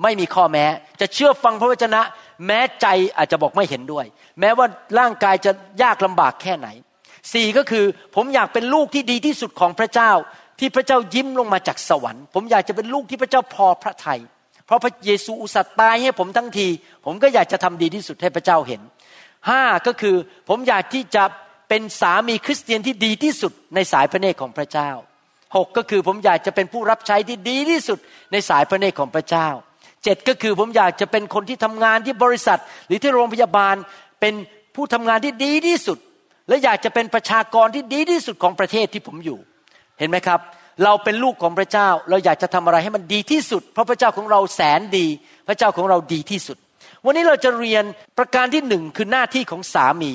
[0.03, 0.65] ไม่มีข้อแม้
[1.01, 2.01] จะเชื่อฟังพระวจนะ
[2.47, 2.87] แม้ใจ
[3.17, 4.05] อาจจะบอกไม่เห็นด้วย
[4.41, 4.67] แม้ว่า
[4.99, 6.69] ร่างกายจะยากลำบากแค่ไหน
[7.33, 7.85] สี่ก็คือ
[8.15, 10.13] ผมอยากเป็นลูกที่ดีที่สุดของพระเจ้า
[10.59, 14.21] ที่พระเจ้ายิ้มลงมาจากสวรรค์ ผมอยากจะเป็นลูกที่พระเจ้าพอพระทยัย
[14.67, 16.67] เพราะพระเยซูอุสัตตายให้ผมทั้งที
[17.05, 18.81] ผมก็อยากจะทำดีที่สุดให้พระเจ้าเห็น
[19.49, 20.17] ห้าก็คือ
[20.49, 21.25] ผมอยากที่จะ
[21.69, 24.91] เป็นสามีคริสเตียนที่ดีที่สุดในสายพระเนตรของพระเจ้า
[25.57, 27.99] หกก็คือผมอยากจะเป็นผู้รับใช้ที่ดีที่สุด
[28.33, 29.49] ในสายพระเนตรของพระเจ้า
[30.05, 33.75] เจ็ดก็คือผมอยากจะเป็นคนที่ทำงานที่บริษัท หรือที่โรงพยาบาล
[34.21, 34.35] เป็น
[34.75, 35.99] ผู้ทำงานที่ดีที่สุด
[36.49, 39.39] และอยากจะเป็นประชากรที่ดีที่สุดของประเทศที่ผมอยู่
[39.99, 40.41] เห็นไหมครับ
[40.85, 45.07] เราเป็นลูกของพระเจ้า เราอยากจะทำอะไรให้มันดีที่สุด เพราะพระเจ้าของเราแสนดี
[45.49, 46.57] พระเจ้าของเราดีที่สุด
[47.05, 47.85] วันนี้เราจะเรียน
[48.19, 50.13] ประการที่หนึ่งคือหน้าที่ของสามี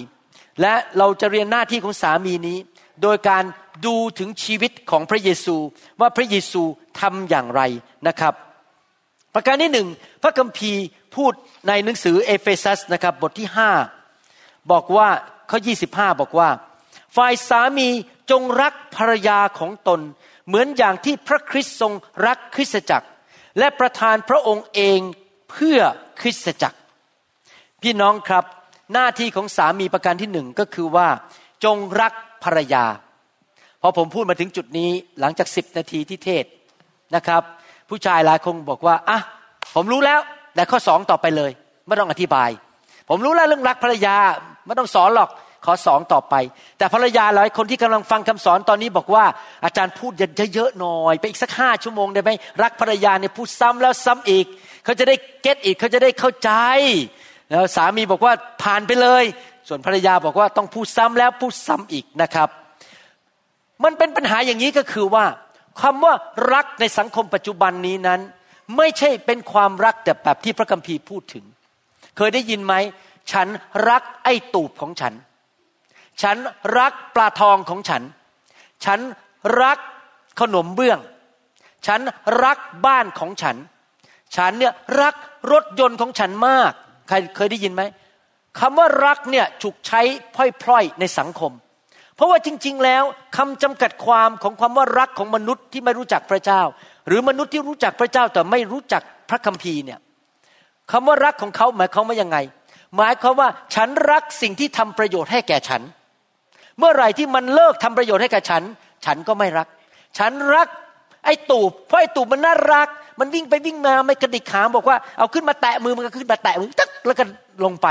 [0.62, 2.58] และเราจะเรียนหน้าที่ของสามีนี้
[3.04, 3.44] โดยการ
[3.86, 5.56] ดูถึงชีวิตของพระเยซู
[6.00, 6.62] ว่าพระเยซู
[7.00, 7.62] ทำอย่างไร
[8.08, 8.34] นะครับ
[9.36, 9.88] ประการที่หนึ่ง
[10.24, 10.84] พระคัมภีร์
[11.16, 11.34] พูด
[11.68, 13.72] ในหนังสือเอเฟซัสนะครับบทที่ห้า
[14.72, 15.10] บอกว่า
[15.50, 15.58] ข้อ
[15.90, 16.50] 25 บอกว่า
[17.16, 17.88] ฝ่ายสามี
[18.32, 20.00] จงรักภรรยาของตน
[20.48, 21.94] เหมือนอย่างที่พระคริสต์ทรง
[22.26, 23.08] รักคริสตจักร
[23.60, 25.00] และประทานพระองค์เอง
[25.52, 25.80] เพื่อ
[26.22, 26.78] คริสตจักร
[27.82, 28.44] พี่น้องครับ
[28.94, 31.08] หน้าที่ของสามีประการที่หนึ่งก็คือว่า
[31.64, 32.86] จงรักภรรยา
[33.82, 36.46] พอผมพูดมาถึงจุดนี้หลังจากสิบนาทีที่เทศ
[37.16, 37.42] นะครับ
[37.90, 39.20] ผู้ชายหลายคงบอกว่าอะ
[39.76, 40.20] ผมรู้แล้ว
[40.56, 41.52] แต่ข้อสองต่อไปเลย
[41.88, 42.50] ไม่ต้องอธิบาย
[43.10, 44.16] ผมรู้แล้วเรื่องรักภรรยา
[44.70, 45.30] ไม่ต้องสอนหรอก
[45.66, 46.36] ขอสองต่อไป
[46.78, 49.26] แต่ภรรยาหลายคนที่กำลังฟังคำสอนตอนนี้บอกว่า
[49.66, 50.12] อาจารย์พูด
[50.54, 52.32] เยอะๆหน่อย ไปอีกสักห้าชั่วโมงได้ไหม
[52.64, 54.46] รักภรรยาเนี่ยพูดซ้ำแล้วซ้ำอีก
[54.84, 56.52] เขาจะได้เก็ตอีกเขาจะได้เข้าใจ
[57.50, 59.24] แล้วสามีบอกว่าผ่านไปเลย
[59.68, 62.50] ส่วนภรรยาบอกว่าต้องพูดซ้ำแล้วพูดซ้ำอีกนะครับ
[63.84, 65.26] มันเป็นปัญหาอย่างนี้ก็คือว่า
[65.82, 66.14] คำว่า
[66.54, 68.20] รักในสังคมปัจจุบันนี้นั้น
[68.78, 71.46] ไม่ใช่เป็นความรักแต่แบบที่พระคัมภีร์พูดถึง
[72.18, 72.74] เคยได้ยินไหม
[73.32, 73.48] ฉัน
[73.90, 75.14] รักไอ้ตูบของฉัน
[76.22, 76.38] ฉัน
[76.78, 78.02] รักปลาทองของฉัน
[78.86, 79.00] ฉัน
[79.62, 79.80] รัก
[80.40, 81.00] ขนมเบื้อง
[81.88, 82.02] ฉัน
[82.44, 83.56] รักบ้านของฉัน
[84.36, 85.16] ฉันเนี่ยรัก
[85.52, 86.72] รถยนต์ของฉันมาก
[87.08, 87.82] ใครเคยได้ยินไหม
[88.60, 90.02] คำว่ารักเนี่ยถูกใช้
[90.36, 91.52] พล่อยๆในสังคม
[92.16, 93.04] เพราะว่าจริง ๆ แล้ว
[93.38, 96.62] คำจำกัดความของความว่ารักของมนุษย์ที่ไม่รู้จักพระเจ้า
[97.08, 100.00] หรือมนุษย์ที่รู้จักพระเจ้าแต่ไม่รู้จักพระคัมภีร์เนี่ย
[100.92, 102.38] คำว่ารักของเขาหมายความว่ายังไง
[102.96, 105.82] หมายความว่าฉันรักสิ่งที่ทำประโยชน์ให้แก่ฉัน
[106.80, 108.64] เมื่อไหร่ที่มันเลิกทำประโยชน์ให้แก่ฉัน
[109.06, 109.68] ฉันก็ไม่รัก
[110.18, 110.68] ฉันรัก
[111.26, 112.88] ไอ้ตูบเพราะไอ้ตูบมันน่ารัก
[113.20, 117.24] มันวิ่งไปวิ่งมาไม่กระดิกขาบอกว่าเอาขึ้นมาแตะมือมันก็ขึ้นมาแตะมือตักแล้วก็
[117.66, 117.88] ลงไป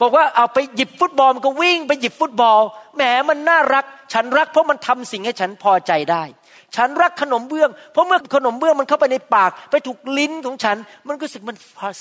[0.00, 2.58] บอกว่าเอาไปหยิบฟุตบอลมันก็วิ่งไปหยิบฟุตบอล
[2.96, 6.22] แหมมันน่ารัก ฉันรักเพราะมันทำสิ่งให้ฉันพอใจได้
[6.76, 10.76] ฉันรักขนมเบื้อง เพราะเมื่อขนมเบื้องมันเข้าไปในปาก ไปถูกลิ้นของฉัน
[11.06, 11.56] มันรู้สึกมัน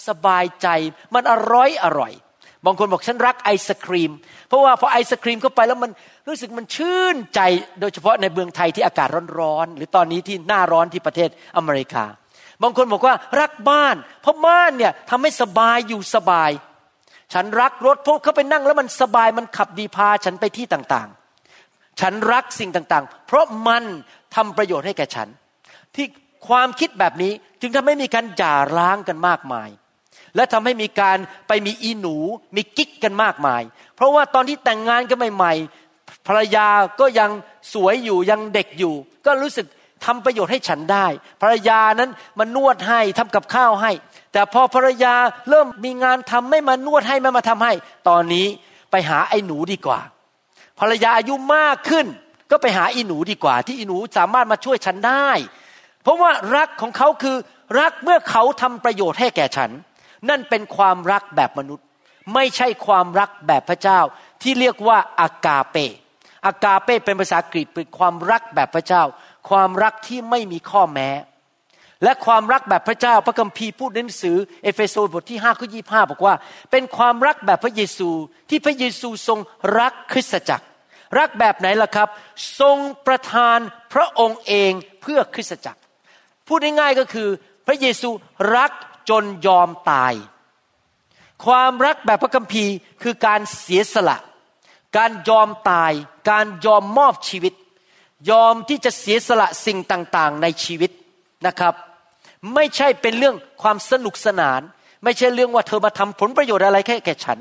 [0.07, 0.67] สบายใจ
[1.15, 2.13] มันอร่อยอร่อย
[2.65, 4.11] บางคนบอกฉันรักไอศครีม
[4.47, 5.91] เพราะว่าพอไอศครีมเข้าไปแล้วมัน
[6.27, 7.41] รู้สึกมันชื่นใจ
[7.79, 9.07] โดยเฉพาะในเมืองไทยที่อากาศ
[9.39, 12.03] ร้อนๆหรือตอนนี้ที่หน้าร้อนที่ประเทศอเมริกา
[12.63, 16.51] บางคนบอกว่ารักบ้าน เพราะบ้านเนี่ยทำให้สบายอยู่สบาย
[17.33, 23.83] ฉันรักรถเพราะเขาไปนั่งแล้วมันสบายมันขับดีพาฉันไปที่ต่างๆ ฉันรักสิ่งต่างๆ เพราะมัน
[24.35, 25.27] ทำประโยชน์ให้แก่ฉัน
[25.95, 26.05] ที่
[26.47, 29.69] ความคิดแบบนี้จึงทำให้มีการหย่าร้างกันมากมาย
[30.35, 31.17] และทำให้มีการ
[31.47, 32.15] ไปมีอีหนู
[32.55, 33.61] มีกิ๊กกันมากมาย
[33.95, 36.67] เพราะว่าตอนที่แต่งงานกันใหม่ๆภรรยา
[36.99, 37.29] ก็ยัง
[37.73, 38.93] สวยอยู่ยังเด็กอยู่
[39.25, 39.67] ก็รู้สึก
[40.05, 41.07] ทำประโยชน์ให้ฉันได้
[41.41, 43.91] ภรรยานั้นมานวดให้ทำกับข้าวให้
[44.33, 45.15] แต่พอภรรยา
[45.49, 47.73] เริ่มมีงานทำไม่มานวดให้ไม่มาทำให้
[48.09, 48.47] ตอนนี้
[48.91, 49.99] ไปหาไอ้หนูดีกว่า
[50.79, 52.05] ภรรยาอายุมากขึ้น
[52.51, 55.29] ก็ไปหาอีหนูดีกว่า ที่อีหนูสามารถมาช่วยฉันได้
[56.03, 57.37] เพราะว่ารักของเขาคือ
[57.79, 59.71] รักเมื่อเขาทำประโยชน์ให้แก่ฉัน
[60.29, 61.85] นั่นเป็นความรักแบบมนุษย์
[62.33, 63.99] ไม่ใช่ความรักแบบพระเจ้า
[64.41, 65.77] ที่เรียกว่าอากาเป
[66.45, 69.03] อากาเปเป็นภาษากรีกเป็นความรักแบบพระเจ้า
[69.49, 71.09] ความรักที่ไม่มีข้อแม้
[72.03, 75.79] และความรักแบบพระเจ้า พระคัมภีร์พูดในหนังสือ เอเฟโซบทที่5ข้อยี
[76.11, 76.35] บอกว่า
[76.71, 78.09] เป็นความรักแบบพระเยซู
[78.49, 79.39] ที่พระเยซูทรง
[79.79, 80.65] รักคริสตจักร
[81.19, 82.09] รักแบบไหนล่ะครับ
[82.59, 83.57] ทรงประทาน
[83.93, 85.79] พระองค์เองเพื่อคริสตจักร
[86.47, 87.29] พูดง่ายๆก็คือ
[87.67, 88.09] พระเยซู
[88.57, 88.71] รัก
[89.09, 90.13] จนยอมตาย
[91.45, 94.17] ความรักแบบพระคัมภีร์คือการเสียสละ
[94.97, 95.91] การยอมตาย
[96.29, 97.53] การยอมมอบชีวิต
[98.29, 100.91] ยอมที่จะเสียสละสิ่งต่างๆ ในชีวิต
[101.47, 101.73] นะครับ
[102.55, 104.61] ไม่ใช่เป็นเรื่องความสนุกสนาน
[105.03, 107.39] ไม่ใช่เรื่องว่าเธอมาทำผลประโยชน์อะไรแค่แก่ฉัน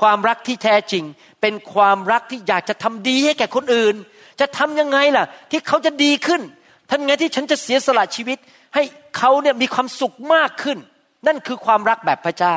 [0.00, 1.04] ความรักที่แท้จริง
[1.40, 3.94] เป็นความรักที่อยากจะทำดีให้แก่คนอื่น
[4.40, 6.42] จะทำยังไงล่ะ ที่เขาจะดีขึ้น
[6.90, 8.38] ท่านไงที่ฉันจะเสียสละชีวิต
[8.74, 8.82] ให้
[9.18, 10.78] เขาเนี่ยมีความสุขมากขึ้น
[11.26, 12.56] นั่นคือความรักแบบพระเจ้า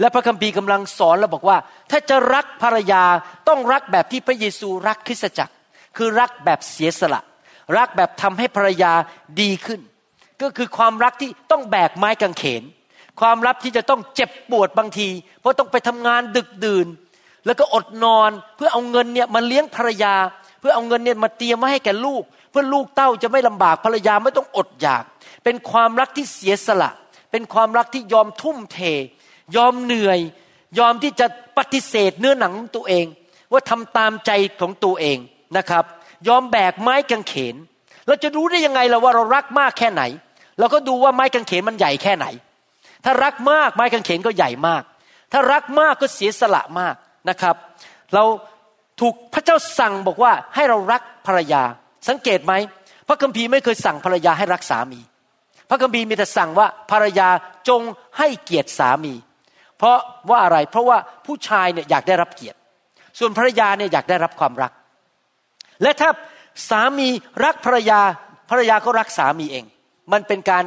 [0.00, 1.58] และพระคัมภีร์กำลังสอนเราบอกว่า
[1.90, 3.04] ถ้าจะรักภรรยา
[3.48, 5.54] ต้องรักแบบที่พระเยซูรักคริสตจักร
[5.96, 7.20] คือรักแบบเสียสละ
[7.76, 8.92] รักแบบทำให้ภรรยา
[9.40, 9.80] ดีขึ้น
[10.42, 12.62] ก็คือความรักที่ต้องแบกไม้กางเขน
[13.20, 15.08] ความรักที่จะต้องเจ็บปวดบางที
[15.40, 16.86] เพราะต้องไปทำงานดึกดื่น
[17.46, 20.14] แล้วก็อดนอนเพื่อเอาเงินเนี่ยมาเลี้ยงภรรยา
[20.60, 25.02] เพื่อเอาเงินเนี่ยมาเตรียมมาให้แก่ลูก เพื่อลูกเต้าจะไม่ลำบากภรรยาไม่ต้องอดอยาก
[25.44, 28.78] เป็นความรักที่เสียสละเเป็นความรักที่ยอมทุ่มเท
[29.56, 30.18] ยอมเหนื่อย
[30.78, 31.26] ยอมที่จะ
[31.58, 33.06] ปฏิเสธเนื้อหนังตัวเอง
[33.52, 35.18] ว่าทำตามใจของตัวเอง
[35.56, 35.84] นะครับ
[36.28, 37.54] ยอมแบกไม้กางเขน
[38.06, 40.02] เราจะรู้ได้ยังไงล่ะว่าเรารักมากแค่ไหน
[40.58, 42.26] เราก็ดูว่าไม้กางเขนมันใหญ่แค่ไหน
[43.04, 44.82] ถ้ารักมากไม้กางเขนก็ใหญ่มาก
[45.32, 46.94] ถ้ารักมากก็เสียสละมาก
[47.28, 47.56] นะครับ
[48.14, 48.24] เรา
[49.00, 51.62] ถูกพระเจ้าสั่งบอกว่าให้เรารักภรรยา
[52.08, 52.52] สังเกตไหม
[53.08, 55.00] พระคัมภีร์ไม่เคยสั่งภรรยาให้รักสามี
[55.68, 57.28] พระคัมภีร์มีแต่สั่งว่าภรรยา
[57.68, 57.82] จง
[58.18, 59.14] ให้เกียรติสามี
[59.78, 59.98] เพราะ
[60.30, 62.58] ว่าอะไรเพราะว่าผู้ชายเนี่ยอยากได้รับเกียรติ
[63.18, 64.72] ส่วนภรรยาเนี่ยอยากได้รับความรัก
[65.82, 66.10] และถ้า
[66.70, 67.08] สามี
[67.44, 68.00] รักภรรยา
[68.50, 69.64] ภรรยาก็รักสามีเอง
[70.12, 70.64] มันเป็นการ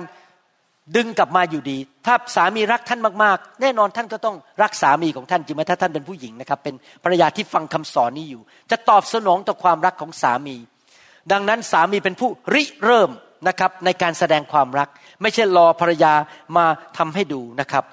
[0.95, 10.55] ดึงกลับมาอยู่ดี ถ้าสามีรักท่านมากๆ แน่นอนท่านก็ต้องรักสามีของท่านจริงไหมถ้าท่านเป็นผู้หญิงนะครับ เป็นภรรยาที่ฟังคำสอนนี้อยู่ จะตอบสนองต่อความรักของสามี
[11.31, 13.09] ดังนั้นสามีเป็นผู้ริเริ่ม
[13.47, 14.89] นะครับในการแสดงความรัก
[15.21, 16.13] ไม่ใช่รอภรรยา
[16.57, 16.65] มา
[16.97, 17.83] ทำให้ดูนะครับ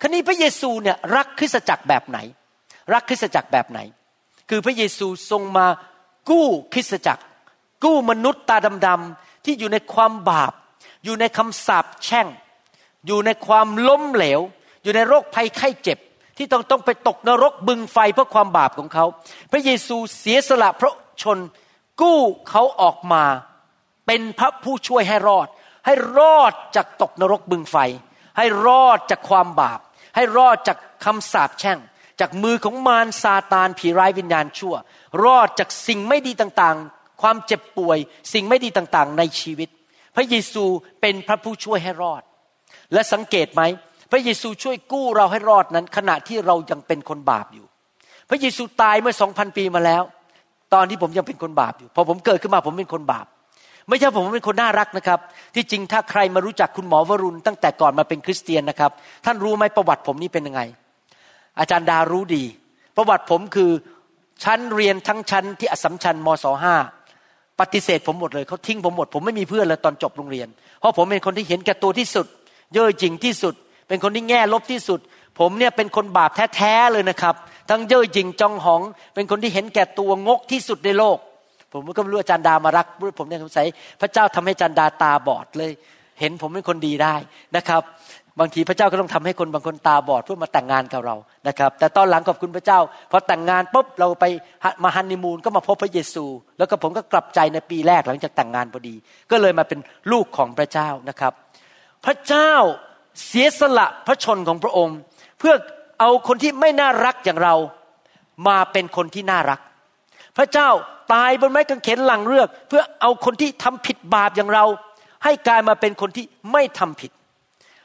[0.00, 2.18] ครนี้พระเยซูเนี่ยรักคริสตจักรแบบไหน
[2.92, 3.80] รักคริสตจักรแบบไหน
[4.50, 5.66] คือพระเยซูทรงมา
[6.30, 7.22] กู้คริสตจักร
[7.84, 8.56] กู้มนุษย์ตา
[8.86, 10.52] ดำๆที่อยู่ในความบาป
[11.04, 12.26] อยู่ในคำสาปแช่ง
[13.06, 14.40] อยู่ในความล้มเหลว
[14.82, 15.98] อยู่ในโรคภัยไข้เจ็บ
[16.36, 19.04] ที่ต้องต้องไปตกนรกบึงไฟเพราะความบาปของเขา
[19.52, 21.38] พระเยซูเสียสละพระชน
[22.00, 23.24] กู้เขาออกมา
[24.06, 25.48] เป็นพระผู้ช่วยให้รอด
[25.86, 27.76] ให้รอดจากตกนรกบึงไฟ
[28.38, 29.80] ให้รอดจากความบาป
[30.16, 31.78] ให้รอดจากคำสาปแช่ง
[32.20, 34.74] จากมือของมารซาตานผีร้ายวิญญาณชั่ว
[35.24, 37.98] รอดจากสิ่งไม่ดีต่างๆ ความเจ็บป่วย
[38.32, 39.68] สิ่งไม่ดีต่างๆ ในชีวิต
[40.16, 40.64] พระเยซู
[41.00, 42.22] เป็นพระผู้ช่วยให้รอด
[42.92, 43.62] และสังเกตไหม
[44.10, 47.66] พระเยซูช่วยกู้เราให้รอดนั้น ขณะที่เรายังเป็นคนบาปอยู่
[48.28, 50.02] พระเยซูตายเมื่อสองพันปีมาแล้ว
[50.74, 53.26] ตอนที่ผมยังเป็นคนบาปอยู่ พอผมเกิดขึ้นมาผมเป็นคนบาป
[53.88, 55.18] ไม่ใช่ผมเป็นคนน่ารักนะครับ
[55.54, 58.90] ที่จริงถ้าใครมารู้จักคุณหมอวรุณ ตั้งแต่ก่อนมาเป็นคริสเตียนนะครับ
[59.24, 60.60] ท่านรู้ไหมประวัติผมนี่เป็นยังไง
[61.58, 62.44] อาจารย์ดารู้ดี
[62.96, 63.70] ประวัติผมคือ
[64.44, 66.74] ชั้นเรียนทั้งชั้นที่อสมชัญมศห้า
[67.60, 70.48] ปฏิเสธผมหมดเลยเขาทิ้งผมหมด ผมไม่มีเพื่อนเลยตอนจบโรงเรียน
[70.80, 72.26] เพราะผมเป็นคนที่เห็นแก่ตัวที่สุด
[72.74, 73.54] เย่อหยิ่งที่สุด
[73.88, 75.00] เป็นคนที่แง่ลบที่สุด
[75.38, 77.34] ผมเนี่ยเป็นคนบาปแท้ๆเลยนะครับ
[77.70, 78.82] ทั้งเย่อหยิ่งจองหอง
[79.14, 81.18] เป็นคนที่เห็นแก่ตัวงกที่สุดในโลก
[81.76, 82.86] ผมก็ไม่รู้อาจารย์ดามารัก
[83.18, 83.66] ผมเนี่ยสงสัย
[84.00, 85.72] พระเจ้าทำให้อาจารย์ดาตาบอดเลย
[86.20, 87.14] เห็นผมเป็นคนดีได้
[87.56, 87.82] นะครับ
[88.40, 91.16] บางทีพระเจ้าก็ต้องทำให้คนบางคนตาบอดเพื่อมาแต่งงานกับเรา
[91.48, 92.78] นะครับ แต่ตอนหลังขอบคุณพระเจ้า
[93.10, 94.24] พอแต่งงานปุ๊บเราไป
[94.84, 96.24] มาฮันนีมูนก็มาพบพระเยซู
[96.58, 98.94] แล้วก็ผมก็กลับใจในปีแรกหลังจากแต่งงานพอดี
[99.30, 99.80] ก็เลยมาเป็น
[100.12, 101.32] ลูกของพระเจ้านะครับ
[102.04, 102.52] พระเจ้า
[103.26, 104.96] เสียสละพระชนของพระองค์
[105.38, 105.54] เพื่อ
[106.00, 107.54] เอาคนที่ไม่น่ารักอย่างเรา
[108.48, 109.60] มาเป็นคนที่น่ารัก
[110.36, 110.68] พระเจ้า
[111.12, 114.64] ตายบนไม้กางเขนหลังเลือก เพื่อเอาคนที่ทำผิดบาปอย่างเรา
[115.24, 117.10] ให้กลายมาเป็นคนที่ไม่ทำผิด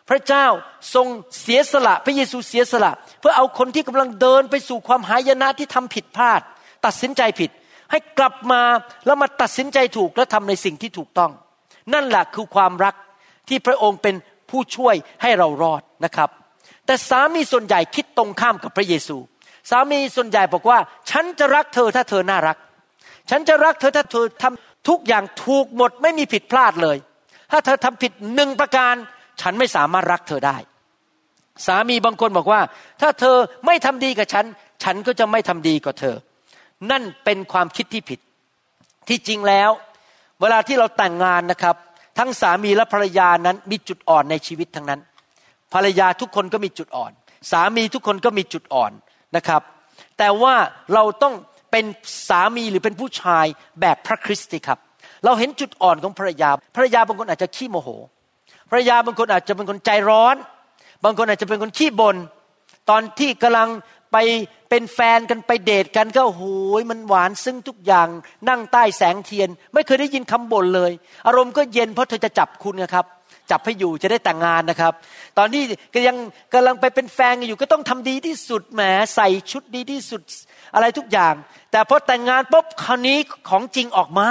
[0.10, 0.46] พระเจ้า
[0.96, 1.08] ทรง
[1.42, 6.42] เสียสละพระเยซูเสียสละ เพื่อเอาคนที่กำลังเดินไปสู่ความหายนะที่ทำผิดพลาด
[6.86, 7.50] ตัดสินใจผิด
[7.92, 8.62] ให้กลับมา
[9.06, 11.32] แล้วมาตัดสินใจถูกและทำในสิ่งที่ถูกต้อง
[11.94, 12.96] นั่นแหละคือความรัก
[13.50, 14.16] ที่พระองค์เป็น
[14.50, 16.30] ผู้ช่วยให้เรารอดนะครับ
[16.86, 19.18] แต่สามีส่วนใหญ่คิดตรงข้ามกับพระเยซู
[19.70, 22.58] สามีส่วนใหญ่บอกว่า ฉันจะรักเธอถ้าเธอน่ารัก
[23.30, 26.98] ฉันจะรักเธอถ้าเธอทำทุกอย่างถูกหมดไม่มีผิดพลาดเลย
[27.52, 28.96] ถ้าเธอทำผิดหนึ่งประการ
[29.42, 30.58] ฉันไม่สามารถรักเธอได้
[31.66, 32.62] สามีบางคนบอกว่า
[33.02, 34.46] ถ้าเธอไม่ทำดีกับฉัน
[34.84, 36.16] ฉันก็จะไม่ทำดีกับเธอ
[36.92, 38.20] นั่นเป็นความคิดที่ผิด
[39.08, 39.70] ที่จริงแล้ว
[40.42, 41.76] เวลาที่เราแต่งงานนะครับ
[42.20, 45.00] ทั้งสามีและภรรยานั้นมีจุดอ่อนในชีวิตทั้งนั้น
[45.74, 47.12] ภรรยาทุกคนก็มีจุดอ่อน
[47.52, 48.92] สามีทุกคนก็มีจุดอ่อน
[49.36, 49.62] นะครับ
[50.18, 50.56] แต่ว่า
[50.94, 51.34] เราต้อง
[51.72, 51.86] เป็น
[52.28, 53.46] สามีหรือเป็นผู้ชาย
[53.82, 54.80] แบบพระคริสต์ครับ
[55.26, 57.90] เราเห็นจุดอ่อนของภรรยา ภรรยาบางคนอาจจะขี้โมโห
[58.70, 60.36] ภรรยาบางคนอาจจะเป็นคนใจร้อน
[61.04, 62.18] บางคนอาจจะเป็นคนขี้บน่น
[62.90, 63.70] ตอนที่กำลัง
[64.12, 64.18] ไป
[64.70, 66.44] เป็นแฟนกันไปเดทกันก็โห
[66.80, 68.08] ยมันหวานซึ่งทุกอย่าง
[68.50, 70.92] นั่งใต้แสงเทียน ไม่เคยได้ยินคำบ่นเลย
[71.28, 73.06] อารมณ์ก็เย็นเพราะเธอจะจับคุณนะครับ
[73.52, 74.94] จับให้อยู่จะได้แต่งงานนะครับ
[75.38, 76.16] ตอนที่ก็ยัง
[76.54, 78.82] กำลังไปเป็นแฟนอยู่ก็ต้องทำดีที่สุดแหม
[79.16, 80.22] ใส่ชุดดีที่สุด
[80.74, 81.34] อะไรทุกอย่าง
[81.72, 83.18] แต่พอแต่งงานปุ๊บคราวนี้
[83.50, 84.28] ของจริงออกมา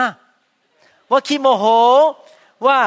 [1.11, 1.64] ว่าขี้โมโห
[2.66, 2.78] ว่า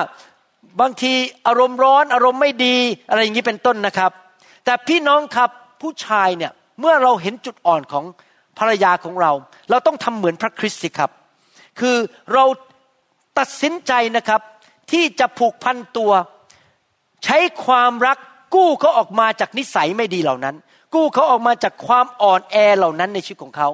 [0.81, 1.13] บางที
[1.47, 2.75] อารมณ์ร้อนอารมณ์ไม่ดี
[3.09, 4.11] อะไรอย่างนี้เป็นต้นนะครับ
[4.65, 5.49] แต่พี่น้องครับ
[5.81, 8.05] ผู้ชายเนี่ยเมื่อเราเห็นจุดอ่อนของ
[8.59, 9.31] ภรรยาของเรา
[9.69, 11.11] เราต้องทำเหมือนพระคริสต์สิครับ
[11.79, 11.97] คือ
[12.33, 12.43] เรา
[13.39, 14.41] ตัดสินใจนะครับ
[14.91, 16.11] ที่จะผูกพันตัว
[17.23, 18.17] ใช้ความรัก
[18.55, 20.55] กู้เขาออกมาจากนิสัยไม่ดีเหล่านั้น
[20.93, 23.69] กู้เขาออกมาจากความอ่อนแอเหล่านั้นในชีวิตของเขา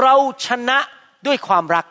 [0.00, 0.14] เรา
[0.46, 0.78] ชนะ
[1.26, 1.86] ด้วยความรัก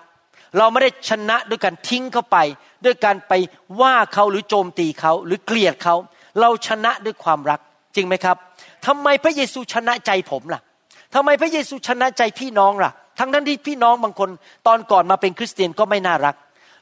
[0.58, 2.38] เราไม่ได้ชนะด้วยการทิ้งเขาไป
[2.86, 3.34] ด้วยการไป
[3.82, 5.96] ว่าเขาหรือโจมตีเขาหรือเกลียดเขา
[6.40, 7.60] เราชนะด้วยความรัก
[7.96, 8.38] จริงไหมครับ
[8.86, 10.62] ทำไมพระเยซูชนะใจผมล่ะ
[11.16, 14.30] ทำไมพระเยซูชนะใจพี่น้องล่ะ ทั้งนั้นที่พี่น้องบางคน
[14.68, 16.36] ตอนก่อนมาเป็นคริสเตียนก็ไม่น่ารัก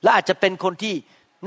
[0.03, 0.93] และอาจจะเป็นคนที่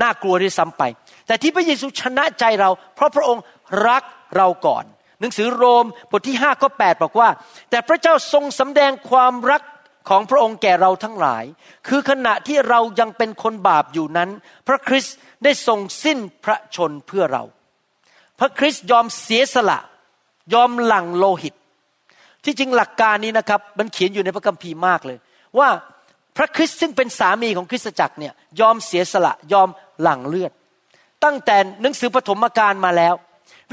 [0.01, 0.83] น่ากลัวด้วยซ้ำไป
[1.27, 3.43] แต่ที่พระเยซูชนะใจเรา เพราะพระองค์
[3.87, 4.03] รัก
[4.37, 4.85] เราก่อน
[5.19, 7.29] หนังสือโรมบทที่5ข้อ8บอกว่า
[7.69, 9.61] แต่พระเจ้าทรงสำแดงความรัก
[10.09, 11.43] ของพระองค์แก่เราทั้งหลาย
[11.87, 14.29] คือขณะที่เรายังเป็นคนบาปอยู่นั้น
[14.67, 17.43] พระคริสต์ได้ทรงสิ้นพระชนเพื่อเรา
[18.39, 19.79] พระคริสต์ยอมเสียสละ
[20.53, 21.53] ยอมหลั่งโลหิต
[22.45, 25.17] ที่จริงหลักการนี้นะครับ มันเขียนอยู่ในพระคัมภีร์มากเลย
[25.57, 25.69] ว่า
[26.37, 29.69] พระคริสต์ซึ่งเป็นสามีของคริสตจักรเนี่ยยอมเสียสละยอม
[30.01, 30.51] หลั่งเลือด
[31.23, 33.13] ตั้งแต่หนังสือปฐมกาลมาแล้ว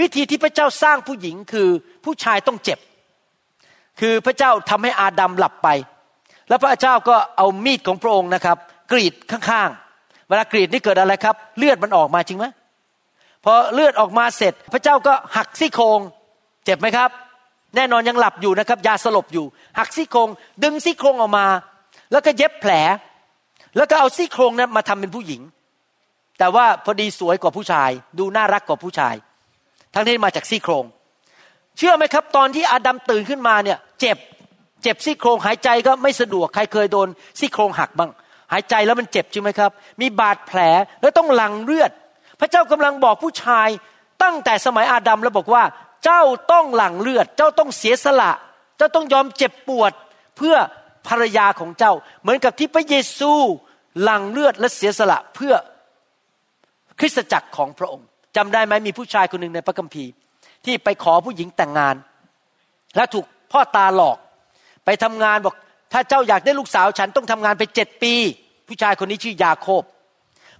[0.01, 1.69] วิธีที่พระเจ้าสร้างผู้หญิงคือ
[2.05, 2.79] ผู้ชายต้องเจ็บ
[4.01, 5.69] คือพระเจ้าทำให้อาดัมหลับไป
[6.49, 8.57] แล้วพระเจ้าก็เอามีดของพระองค์นะครับ
[8.91, 12.47] กรีดข้างๆ เวลากรีดนี่เกิดอะไรครับ เลือดมันออกมาจริงไหม
[13.45, 16.01] พอเลือดออกมาเสร็จ พระเจ้าก็หักซี่โครง
[16.65, 17.11] เจ็บไหมครับ
[17.77, 19.45] แน่นอนยังหลับอยู่นะครับ ยาสลบอยู่
[19.79, 20.29] หักซี่โครง
[20.63, 21.47] ดึงซี่โครงออกมา
[22.13, 22.73] แล้วก็เย็บแผล
[23.77, 25.43] แล้วก็เอาซี่โครงนั้นมาทำเป็นผู้หญิง
[26.39, 29.15] แต่ว่าพอดีสวยกว่าผู้ชาย ดูน่ารักกว่าผู้ชาย
[29.95, 30.85] ทั้งที่มาจากซี่โครง
[31.77, 34.17] เชื่อไหมครับ ตอนที่อาดัมตื่นขึ้นมาเนี่ย เจ็บ
[34.83, 38.11] เจ็บซี่โครงหายใจก็ไม่สะดวกใครเคยโดนซี่โครงหักบ้าง
[38.53, 40.59] หายใจแล้วมันเจ็บใช่ไหมครับ มีบาดแผล
[41.01, 41.91] แล้วต้องหลั่งเลือด
[42.41, 43.69] พระเจ้ากำลังบอกผู้ชาย
[44.23, 45.63] ตั้งแต่สมัยอาดัมแล้วบอกว่า
[46.05, 48.33] เจ้าต้องหลั่งเลือด เจ้าต้องเสียสละ
[48.77, 49.93] เจ้าต้องยอมเจ็บปวด
[50.37, 50.57] เพื่อ
[51.07, 53.33] ภรรยาของเจ้า เหมือนกับที่พระเยซู
[54.03, 55.55] หลั่งเลือดและเสียสละเพื่อ
[56.99, 58.07] คริสตจักรของพระองค์
[58.37, 60.11] จำได้ไหมมีผู้ชายคนหนึ่งในพระคัมภีร์
[60.65, 61.97] ที่ไปขอผู้หญิงแต่งงาน
[62.97, 64.19] และถูกพ่อตาหลอก
[64.85, 65.55] ไปทำงานบอก
[65.93, 68.15] ถ้าเจ้าอยากได้ลูกสาวฉันต้องทำงานไปเจ็ดปี
[68.69, 69.83] ผู้ชายคนนี้ชื่อยาโคบ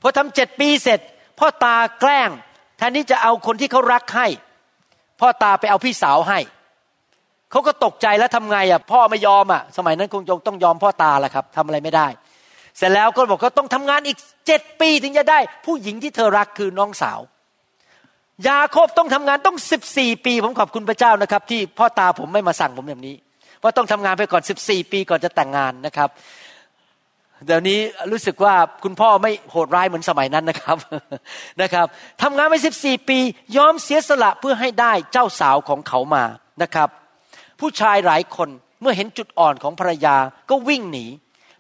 [0.03, 1.01] พอทำเจ็ดปีเสร็จ
[1.39, 2.31] พ่อตาแกล้ง
[2.79, 4.27] แทนที่จะเอาคนที่เขารักให้
[5.21, 6.39] พ่อตาไปเอาพี่สาวให้
[7.51, 12.07] เขาก็ตกใจแล้วทำไงอะพ่อไม่ยอมอะสมัยนั้นคงต้องยอมพ่อตาแหละครับทำอะไรไม่ได้
[12.77, 17.21] เสร็จแล้วก็บอกก็ต้องทำงานอีกเจ็ดปีถึงจะได้ ผู้หญิงที่เธอรักคือน้องสาว
[18.49, 23.17] ยาโคบต้องทำงานต้องสิบสี่ปี ผมขอบคุณพระเจ้านะครับ ที่พ่อตาผมไม่มาสั่งผมแบบนี้
[23.63, 26.09] ว่าต้องทำงานไปก่อนสิบสี่ปีก่อนจะแต่งงานนะครับ
[27.47, 27.79] เดี๋ยวนี้
[28.11, 30.77] รู้สึกว่าคุณพ่อไม่โหดร้ายเหมือนสมัยนั้นนะครับ
[31.63, 31.87] นะครับ
[32.23, 33.19] ทำงานไปสิบสี่ปี
[33.57, 36.25] ยอมเสียสละเพื่อให้ได้เจ้าสาวของเขามา
[36.63, 36.89] นะครับ
[37.61, 38.49] ผู้ชายหลายคน
[38.81, 40.17] เมื่อเห็นจุดอ่อนของภรรยา
[40.51, 41.07] ก็วิ่งหนี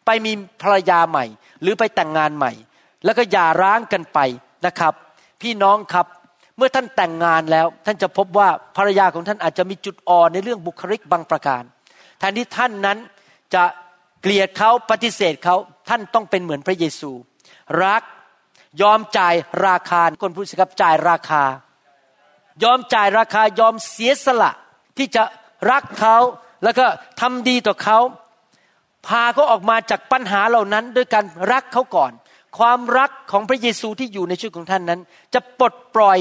[0.06, 0.32] ไปมี
[0.62, 1.24] ภรรยาใหม่
[1.62, 2.52] หรือไปแต่งงานใหม่
[3.04, 4.18] แล้วก็หย่าร้างกันไป
[4.66, 4.94] นะครับ
[5.42, 6.06] พี่น้องครับ
[6.56, 11.62] เมื่อท่านแต่งงานแล้ว ท่านจะพบว่าภรรยาของท่านอาจจะมีจุดอ่อนในเรื่องบุคลิกบางประการ
[12.18, 12.98] แทนที่ท่านนั้น
[13.54, 13.64] จะ
[14.22, 15.56] เกลียดเขาปฏิเสธเขา
[15.88, 17.10] ท่านต้องเป็นเหมือนพระเยซู
[17.84, 18.02] รัก
[18.82, 19.34] ยอมจ่าย
[19.66, 21.44] ราคาคนพูดสิครับจ่ายราคา
[22.64, 24.52] ยอมจ่ายราคายอมเสียสละ
[24.98, 25.22] ที่จะ
[25.70, 26.16] รักเขา
[26.64, 26.86] แล้วก็
[27.20, 27.98] ทำดีต่อเขา
[29.06, 32.12] พาเขาออกมาจากปัญหาเหล่านั้นด้วยการรักเขาก่อน
[32.58, 35.00] ความรักของพระเยซูที่อยู่ในชีวิตของท่านนั้น
[35.34, 36.18] จะปลดปล่อย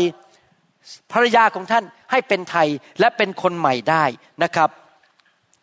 [1.11, 2.67] ภรรยาของท่านให้เป็นไทย
[2.99, 4.03] และเป็นคนใหม่ได้
[4.43, 4.69] นะครับ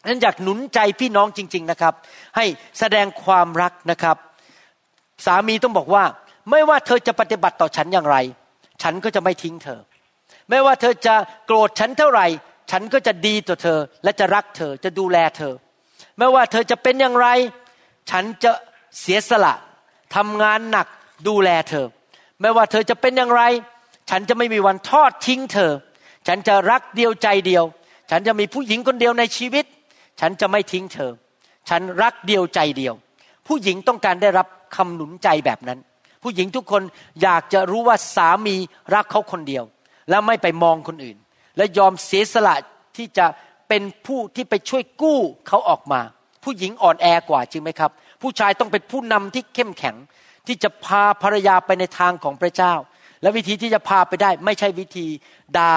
[0.07, 1.95] นั้นอยากหนุนใจพี่น้องจริง ๆนะครับ
[2.37, 2.45] ให้
[2.79, 4.17] แสดงความรักนะครับ
[5.27, 6.05] สามีต้องบอกว่า
[6.51, 8.17] ไม่ว่าเธอจะปฏิบัติต่อฉันอย่างไร
[8.83, 9.81] ฉันก็จะไม่ทิ้งเธอ
[10.49, 11.15] ไม่ว่าเธอจะ
[11.47, 12.27] โกรธฉันเท่าไหร่
[12.77, 15.55] ฉันก็จะดีต่อเธอ และจะรักเธอจะดูแลเธอ
[16.19, 17.29] ไม่ว่าเธอจะเป็นอย่างไร
[18.11, 18.53] ฉันจะ
[19.01, 19.55] เสียสละ
[20.17, 20.87] ทำงานหนัก
[21.29, 21.87] ดูแลเธอ
[22.41, 23.43] ไม่ว่าเธอจะเป็นอย่างไร
[24.11, 25.73] ฉันจะไม่มีวันทอดทิ้งเธอ
[26.27, 27.65] ฉันจะรักเดียวใจเดียว
[28.11, 29.65] ฉันจะมีผู้หญิงคนเดียวในชีวิต
[30.21, 31.13] ฉันจะไม่ทิ้งเธอ
[31.69, 32.95] ฉันรักเดียวใจเดียว
[33.47, 35.79] ผู้หญิงต้องการได้รับคำหนุนใจแบบนั้น
[36.23, 36.83] ผู้หญิงทุกคน
[37.23, 38.57] อยากจะรู้ว่าสามี
[38.95, 39.65] รักเขาคนเดียว
[40.11, 41.19] แล้วไม่ไปมองคนอื่น
[41.57, 42.55] และยอมเสียสละ
[42.97, 43.27] ที่จะ
[43.69, 46.01] เป็นผู้ที่ไปช่วยกู้เขาออกมา
[46.45, 47.91] ผู้หญิงอ่อนแอกว่าจริงไหมครับ
[48.23, 49.97] ผู้ชายต้องเป็นผู้นำที่เข้มแข็ง
[50.47, 52.75] ที่จะพาภรรยาไปในทางของพระเจ้า
[53.23, 55.07] และวิธีที่จะพาไปได้ ไม่ใช่วิธี
[55.59, 55.75] ดา่า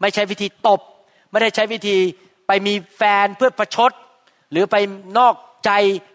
[0.00, 0.80] ไม่ใช่วิธีตบ
[1.30, 1.96] ไม่ได้ใช้วิธี
[2.46, 3.92] ไปมีแฟนเพื่อประชด
[4.50, 4.76] หรือไป
[5.18, 5.70] นอกใจ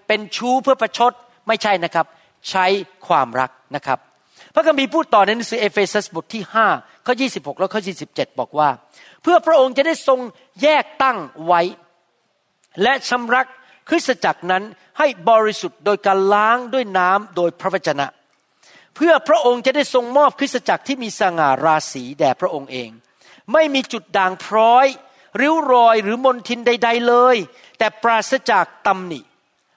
[0.08, 1.12] เป็นชู้เพื่อประชด
[1.48, 2.06] ไม่ใช่นะครับ
[2.50, 2.66] ใช้
[3.08, 4.00] ความรักนะครับ
[4.56, 6.44] พระคัมภีร์พูดต่อในหนังสือเอเฟซัสบทที่
[6.76, 8.70] 5ข้อ26 แล้วข้อ 27 บอกว่า
[9.22, 10.20] เพื่อพระองค์จะได้ทรง
[10.62, 11.62] แยกตั้งไว้
[12.82, 13.42] และชำระ
[13.90, 14.64] คริสตจักรนั้น
[15.00, 18.08] ให้บริสุทธิ์โดยการล้างด้วยน้ำโดยพระวจนะ
[18.96, 22.90] เพื่อพระองค์จะได้ทรงมอบคริสตจักรที่มีสง่าราศีแด่พระองค์เอง
[23.54, 24.86] ไม่มีจุดด่างพร้อย
[25.42, 27.36] ริ้วรอยหรือมนทินใด ๆเลย
[27.78, 29.20] แต่ปราศจากตำหนิ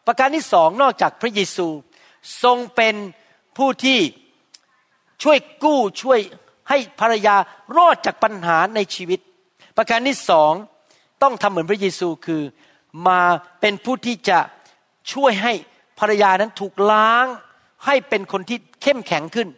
[0.06, 1.68] ประการที่สองนอกจากพระเยซู
[2.42, 2.94] ทรงเป็น
[3.56, 4.00] ผู้ที่
[5.22, 6.20] ช่วยกู้ช่วย
[6.68, 7.36] ให้ภรรยา
[7.76, 9.20] รอดจากปัญหาในชีวิต
[9.76, 10.52] ประการที่สอง
[11.22, 12.42] ต้องทำเหมือนพระเยซูคือ
[13.08, 13.20] มา
[13.60, 14.38] เป็นผู้ที่จะ
[15.12, 15.52] ช่วยให้
[15.98, 17.26] ภรรยานั้นถูกล้าง
[17.86, 19.48] ให้เป็นคนที่เข้มแข็งขึ้น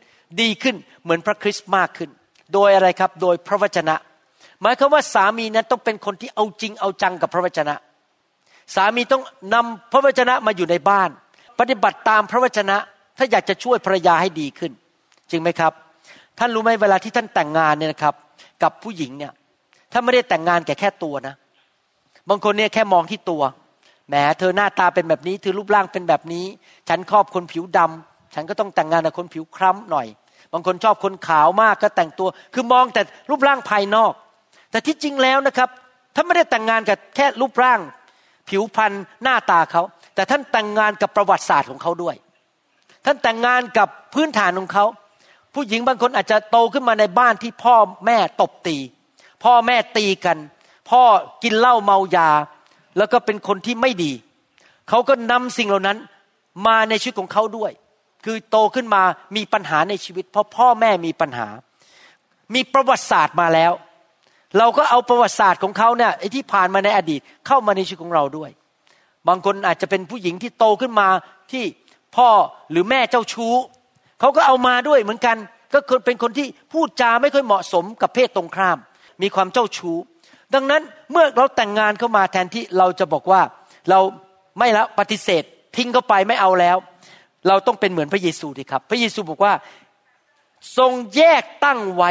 [0.41, 2.11] ดีขึ้นเหมือนพระคริสต์มากขึ้น
[2.55, 3.97] โดยอะไรครับโดยพระวจนะ
[4.63, 7.75] หมายความว่าสามีนั้นต้องเป็นคนที่เอาจริงเอาจังกับพระวจนะ
[8.75, 9.23] สามีต้อง
[9.55, 11.11] นำพระวจนะมาอยู่ในบ้าน
[11.59, 12.77] ปฏิบัติตามพระวจนะ
[13.19, 14.73] ถ้าอยากจะช่วยภรรยาให้ดีขึ้น
[15.31, 15.73] จริงไหมครับ
[16.39, 18.15] ท่านรู้ไหมเวลาที่ท่านแต่งงานเนี่ยนะครับ
[18.63, 19.33] กับผู้หญิงเนี่ย
[19.93, 21.35] ถ้าไม่ได้แต่งงานแก่แค่ตัวนะ
[22.29, 23.43] บางคนเนี่ยแค่มองที่ตัว
[24.09, 26.45] แหมเธอหน้าตาเป็นแบบนี้เธอรูปร่างเป็นแบบนี้
[26.89, 30.07] ฉันชอบคนผิวดำฉันก็ต้องแต่งงานกับคนผิวคล้ำหน่อย
[30.53, 34.13] บางคนชอบคนขาวมากก็แต่งตัว คือมองแต่รูปร่างภายนอก
[34.71, 35.69] แต่ที่จริงแล้วนะครับ
[36.15, 37.81] ท่านไม่ได้แต่งงานกับแค่รูปร่าง
[38.49, 39.83] ผิวพรรณหน้าตาเขา
[40.15, 42.17] แต่ท่านแต่งงานกับประวัติศาสตร์ของเขาด้วย
[43.05, 44.85] ท่านแต่งงานกับพื้นฐานของเขา
[45.55, 48.77] ผู้หญิงบางคนอาจจะโตขึ้นมาในบ้านที่พ่อแม่ตบตี
[49.45, 50.39] พ่อแม่ตีกัน
[50.91, 51.03] พ่อ
[51.43, 52.31] กินเหล้าเมายา
[52.97, 54.13] แล้วก็เป็นคนที่ไม่ดี
[54.89, 55.99] เขาก็นำสิ่งเหล่านั้น
[56.67, 57.73] มาในชีวิตของเขาด้วย
[58.25, 59.03] คือโตขึ้นมา
[59.37, 61.49] มีปัญหาในชีวิต เพราะพ่อแม่มีปัญหา
[62.55, 63.73] มีประวัติศาสตร์มาแล้ว
[64.59, 68.51] เราก็เอาประวัติศาสตร์ของเขาเนี่ยไอ้ที่ผ่านมาในอดีตเข้ามาในชีวิตของเราด้วย
[69.29, 71.09] บางคนอาจจะเป็นผู้หญิงที่โตขึ้นมา
[71.53, 71.65] ที่
[72.17, 72.29] พ่อ
[72.71, 73.55] หรือแม่เจ้าชู้
[74.21, 75.37] เขาก็เอามาด้วยเหมือนกัน
[75.75, 78.79] ก็คือเป็นคนที่พูดจาไม่ค่อยเหมาะสมกับเพศตรงข้าม
[79.23, 79.97] มีความเจ้าชู้
[80.55, 83.41] ดังนั้นเมื่อเราแต่งงานเข้ามาแทนที่เราจะบอกว่า
[83.91, 84.01] เรา
[84.59, 85.43] ไม่ละปฏิเสธ
[85.77, 86.77] ทิ้งเข้าไปไม่เอาแล้ว
[87.49, 89.53] เราต้องเป็นเหมือนพระเยซูดีครับ พระเยซูบอกว่า
[90.77, 92.11] ทรงแยกตั้งไว้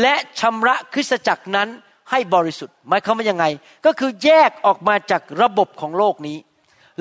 [0.00, 1.68] และชำระคริสตจักรนั้น
[2.10, 3.44] ให้บริสุทธิ์หมายความว่ายังไง
[3.86, 6.38] ก็คือแยกออกมาจากระบบของโลกนี้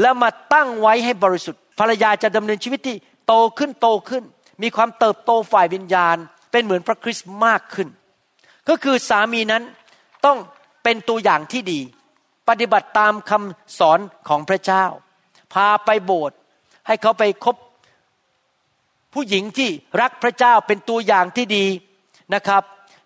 [0.01, 2.95] แล้วมาตั้งไว้ให้บริสุทธิ์ภรรยาจะดำเนินชีวิตที่
[3.27, 4.23] โตขึ้นโตขึ้น
[4.61, 6.17] มีความเติบโตฝ่ายวิญญาณ
[6.51, 7.87] เป็นเหมือนพระคริสต์มากขึ้น
[8.69, 9.63] ก็คือสามีนั้น
[10.25, 10.37] ต้อง
[10.83, 11.79] เป็นตัวอย่างที่ดี
[12.49, 14.85] ปฏิบัติตามคำสอนของพระเจ้า
[15.53, 16.37] พาไปโบสถ์
[16.87, 17.55] ให้เขาไปคบ
[19.13, 19.69] ผู้หญิงที่
[20.01, 21.65] รักพระเจ้าเป็นตัวอย่างที่ดี
[22.33, 22.63] นะครับ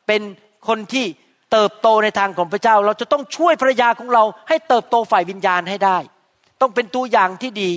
[0.08, 0.22] เป็น
[0.68, 1.06] คนที่
[1.52, 5.98] เติบโตในทางของพระเจ้า เราจะต้องช่วยภรรยาของเราให้เติบโตฝ่ายวิญญาณให้ได้
[6.62, 7.72] ต้องเป็นตัวอย่างที่ดี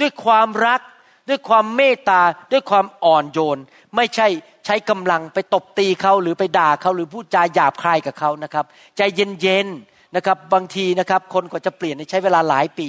[0.00, 0.80] ด้วยความรัก
[1.28, 2.20] ด้วยความเมตตา
[2.52, 3.58] ด้วยความอ่อนโยน
[3.96, 4.26] ไม่ใช่
[4.66, 8.64] ใช้กำลังไปตบตีเขาหรือไปด่าเขาหรือพูดจาหยาบคายกับเขานะครับ
[8.96, 9.00] ใจ
[9.42, 12.88] เย็นๆนะครับบางทีนะครับ คนก็จะเปลี่ยนใช้เวลาหลายปี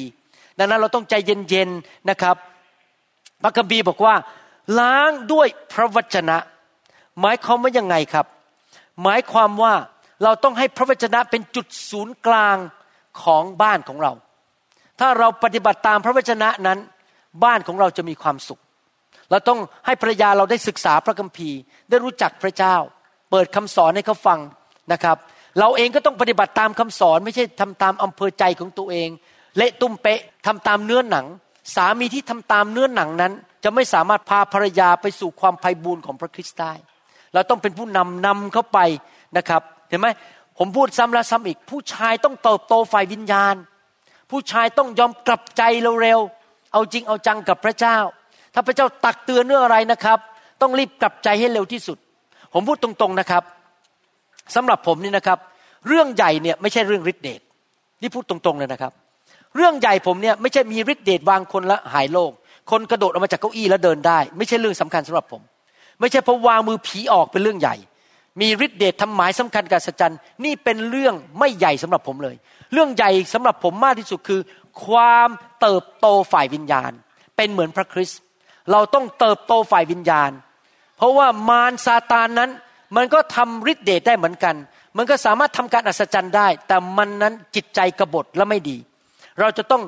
[0.57, 2.35] ดังนั้นเราต้องใจเย็นๆนะครับ
[3.43, 4.15] พระคัมภีร์บอกว่า
[4.79, 6.37] ล้างด้วยพระวจนะ
[7.21, 8.25] หมายความว่ายังไงครับ
[9.03, 9.73] หมายความว่า
[10.23, 12.57] เราต้องให้พระวจนะเป็นจุดศูนย์กลาง
[13.23, 14.11] ของบ้านของเรา
[14.99, 16.79] ถ้าเราปฏิบัติตามพระวจนะนั้น
[17.43, 18.61] บ้านของเราจะมีความสุข
[19.31, 21.59] เราต้องให้ภรรยาเราได้ศึกษาพระคัมภีร์
[21.89, 22.75] ได้รู้จักพระเจ้า
[23.31, 24.39] เปิดคำสอนให้เขาฟัง
[24.91, 25.17] นะครับ
[25.59, 29.09] เราเองก็ต้องปฏิบัติตามคำสอน ไม่ใช่ทำตามอำเภอใจของตัวเอง
[29.57, 31.25] เละตุ้มเป๊ะทำตามเนื้อหนัง
[31.75, 33.33] สามีที่ทำตามเนื้อหนังนั้น
[33.63, 36.73] จะไม่สามารถพาภรรยาไปสู่ความไพ่บูรณ์ของพระคริสต์ได้
[37.33, 38.79] เราต้องเป็นผู้นำนำเขาไป
[39.37, 40.07] นะครับ เห็นไหม
[40.57, 43.55] ผมพูดซ้ำแล้วซ้ำอีก ผู้ชายต้องเติบโตฝ่ายวิญญาณ
[44.31, 45.61] ผู้ชายต้องยอมกลับใจ
[46.01, 46.19] เร็ว
[46.75, 47.97] เอาจริงเอาจังกับพระเจ้า
[48.53, 50.19] ถ้าพระเจ้าตักเตือนเรื่องอะไรนะครับ
[50.61, 51.97] ต้องรีบกลับใจให้เร็วที่สุด
[52.53, 53.43] ผมพูดตรงๆนะครับ
[54.55, 55.37] สำหรับผมนี่นะครับ
[55.87, 57.41] เรื่องใหญ่เนี่ยไม่ใช่เรื่องฤทธิเดช
[58.01, 58.91] นี่พูดตรงๆเลยนะครับ
[59.55, 62.31] เรื่องใหญ่ผมเนี่ยไม่ใช่มีฤทธิเดชวางคนละหายโรค
[62.71, 65.41] คนกระโดดออกมาจากเก้าอี้แล้วเดินได้ ไม่ใช่เรื่องสำคัญสำหรับผม
[65.99, 67.75] ไม่ใช่พอวางมือผีออกเป็นเรื่องใหญ่
[68.41, 70.15] มีฤทธิเดชทำหมายสำคัญกับสัจจัน
[70.45, 72.35] นี่เป็นเรื่องไม่ใหญ่สำหรับผมเลย
[72.73, 74.39] เรื่องใหญ่สำหรับผมมากที่สุดคือ
[74.85, 75.29] ความ
[75.61, 76.91] เติบโตฝ่ายวิญญาณ
[77.35, 78.19] เป็นเหมือนพระคริสต์
[78.71, 80.31] เราต้องเติบโตฝ่ายวิญญาณ
[80.97, 82.51] เพราะว่ามารซาตานนั้น
[82.95, 84.55] มันก็ทำฤทธิเดชได้เหมือนกัน
[84.97, 88.77] มันก็สามารถทำการอัศจรรย์ได้ แต่มันนั้นจิตใจกบฏและไม่ดี
[89.39, 89.83] เราจะต้อง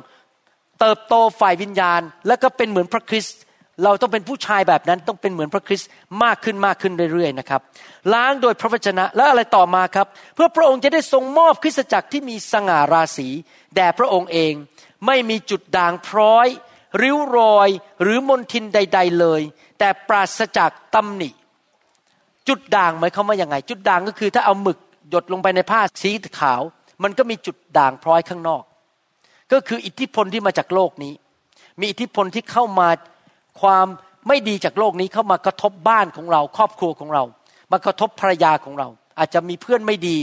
[0.79, 3.37] เติบโตฝ่ายวิญญาณ และก็เป็นเหมือนพระคริสต์
[3.83, 5.89] เราต้องเป็นผู้ชายแบบนั้นต้องเป็นเหมือนพระคริสต์
[6.23, 7.61] มากขึ้นมากขึ้นเรื่อยๆนะครับ
[8.13, 13.27] ล้างโดยพระวจนะและอะไรต่อมาครับ เพื่อพระองค์จะได้ทรงมอบคริสตจักรที่มีสง่าราศี
[13.75, 14.53] แด่พระองค์เอง
[15.05, 16.47] ไม่มีจุดด่างพร้อย
[17.01, 17.69] ริ้วรอย
[18.01, 19.41] หรือมนทินใด ๆเลย
[19.79, 21.29] แต่ปราศจากตำหนิ
[22.47, 24.77] จุดด่างหมายความว่ายังไง จุดด่างก็คือถ้าเอาหมึก
[25.09, 26.61] หยดลงไปในผ้าสีขาว
[27.03, 28.63] มันก็มีจุดด่างพร้อยข้างนอก
[29.51, 31.13] ก็คืออิทธิพลที่มาจากโลกนี้
[31.79, 32.89] มีอิทธิพลที่เข้ามา
[33.61, 33.87] ความ
[34.27, 37.23] ไม่ดีจากโลกนี้เข้ามากระทบบ้านของเรา ครอบครัวของเรา
[37.71, 38.87] มากระทบภรรยาของเรา
[39.19, 40.17] อาจจะมีเพื่อนไม่ดี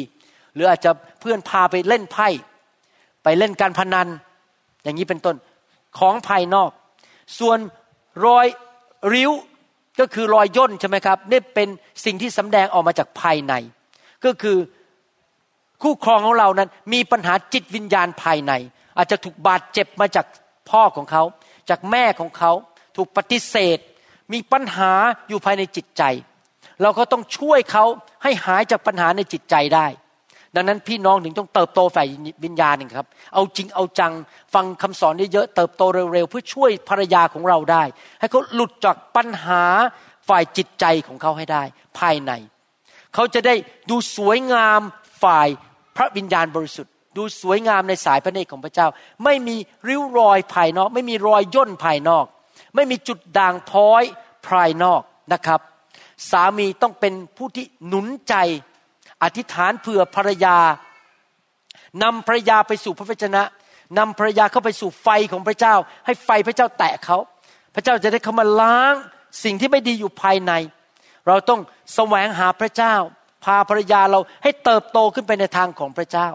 [0.55, 2.28] หรืออาจจะเพื่อนพาไปเล่นไพ่
[3.24, 4.09] ไปเล่นการพนัน
[4.82, 5.37] อย่างนี้เป็นต้น
[5.99, 6.70] ของภายนอก
[7.39, 7.59] ส่วน
[8.26, 8.47] รอย
[9.14, 9.30] ริ้ว
[10.01, 11.68] ก็คือรอยย่นใช่ไหมครับนี่เป็น
[12.05, 13.55] สิ่งที่สำแดงออกมาจากภายใน
[14.24, 14.57] ก็คือ
[15.82, 18.53] คู่ครองของเรานั้นมีปัญหาจิตวิญญาณภายใน
[18.97, 20.26] อาจจะถูกบาดเจ็บมาจาก
[20.70, 21.22] พ่อของเขา
[21.70, 22.53] จากแม่ของเขา
[22.97, 23.79] ถูกปฏิเสธ
[24.33, 24.93] มีปัญหา
[25.29, 26.03] อยู่ภายในจิตใจ
[26.83, 27.85] เราก็ต้องช่วยเขา
[28.23, 29.87] ให้หายจากปัญหาในจิตใจได้
[30.57, 32.07] ดังนั้นพี่น้องถึงต้องเติบโตฝ่าย
[32.45, 34.13] วิญญาณหนึ่งครับ เอาจริงเอาจัง
[34.55, 35.83] ฟังคำสอนเยอะๆเติบโต
[36.13, 37.83] เร็วๆเพื่อช่วยภรรยาของเราได้
[38.21, 39.63] ให้เขาหลุดจากปัญหา
[40.29, 41.63] ฝ่ายจิตใจของเขาให้ได้
[41.99, 42.33] ภายใน
[43.15, 43.55] เขาจะได้
[43.91, 44.81] ดูสวยงาม
[45.23, 45.49] ฝ่าย
[45.97, 48.87] พระวิญญาณบริสุทธิ์ ดูสวยงามในสายพระเนตรของพระเจ้า
[49.25, 49.57] ไม่มี
[49.89, 52.27] ริ้วรอยภายนอก ไม่มีรอยย่นภายนอก
[52.75, 54.03] ไม่มีจุดด่างพ้อย
[54.47, 55.03] ภายนอก
[55.33, 55.61] นะครับ
[56.31, 58.35] สามีต้องเป็นผู้ที่หนุนใจ
[59.22, 60.57] อธิษฐานเผื่อภรรยา
[62.03, 63.43] นำภรรยาไปสู่พระวจนะ
[63.99, 65.75] นำภรรยาเข้าไปสู่ไฟของพระเจ้า
[66.07, 67.18] ให้ไฟพระเจ้าแตะเขา
[67.75, 68.95] พระเจ้าจะได้เข้ามาล้าง
[69.45, 70.53] สิ่งที่ไม่ดีอยู่ภายใน
[71.27, 71.61] เราต้อง
[71.95, 72.95] แสวงหาพระเจ้า
[73.45, 76.29] พาภรรยาเราให้เติบโตขึ้นไปในทางของพระเจ้า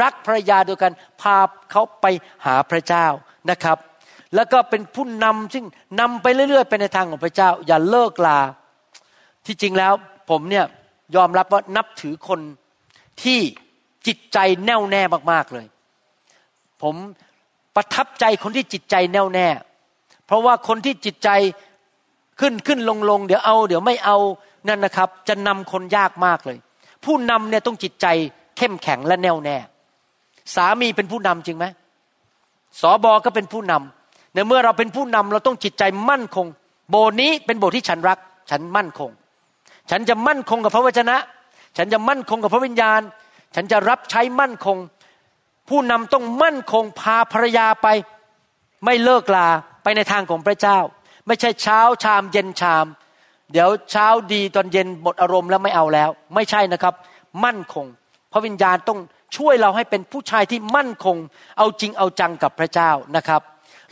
[0.00, 1.36] รักภรรยาโดยกันพา
[1.70, 2.06] เขาไป
[2.46, 3.06] หาพระเจ้า
[3.50, 3.78] นะครับ
[4.34, 5.64] แล้วก็เป็นผู้นำซึ่ง
[6.00, 8.38] นำไปเรื่อยๆไปในทางของพระเจ้า อย่าเลิกลา
[9.46, 9.92] ที่จริงแล้ว
[10.30, 10.64] ผมเนี่ย
[11.16, 12.40] ยอมรับว่านับถือคน
[13.22, 13.40] ที่
[14.06, 15.02] จิตใจแน่วแน่
[15.32, 15.66] มากๆเลย
[16.82, 16.94] ผม
[17.76, 19.46] ประทับใจคนที่จิตใจแน่วแน่
[20.26, 21.30] เพราะว่าคนที่จิตใจ
[22.40, 24.16] ขึ้นขึ้นลงลงเดี๋ยวเอา เดี๋ยวไม่เอา
[24.68, 26.58] นั่นนะครับ จะนำคนยากมากเลย
[27.04, 28.06] ผู้นำเนี่ยต้องจิตใจ
[28.56, 29.56] เข้มแข็งและแน่วแน่
[30.54, 31.66] สามีเป็นผู้นำจริงไหม
[32.80, 33.99] สอบอก็เป็นผู้นำ
[34.34, 36.46] ในเมื่อเราเป็นผู้นำเราต้องจิตใจมั่นคง
[36.90, 38.18] โบนี้เป็นโบที่ฉันรัก
[38.50, 39.10] ฉันมั่นคง
[39.90, 41.16] ฉันจะมั่นคงกับพระวจนะ
[41.76, 43.00] ฉันจะมั่นคงกับพระวิญญาณ
[43.54, 44.76] ฉันจะรับใช้มั่นคง
[45.68, 47.86] ผู้นำต้องมั่นคงพาภรรยาไป
[48.84, 49.48] ไม่เลิกลา
[49.82, 50.78] ไปในทางของพระเจ้า
[51.26, 52.86] ไม่ใช่เช้าชามเย็นชาม
[53.52, 56.94] เดี๋ยวเช้าดีตอนเย็นหมดอารมณ์แล้วไม่เอาแล้ว ไม่ใช่นะครับ
[57.44, 57.86] มั่นคง
[58.32, 58.98] พระวิญญาณต้อง
[59.36, 61.16] ช่วยเราให้เป็นผู้ชายที่มั่นคง
[61.58, 63.42] เอาจริงเอาจังกับพระเจ้านะครับ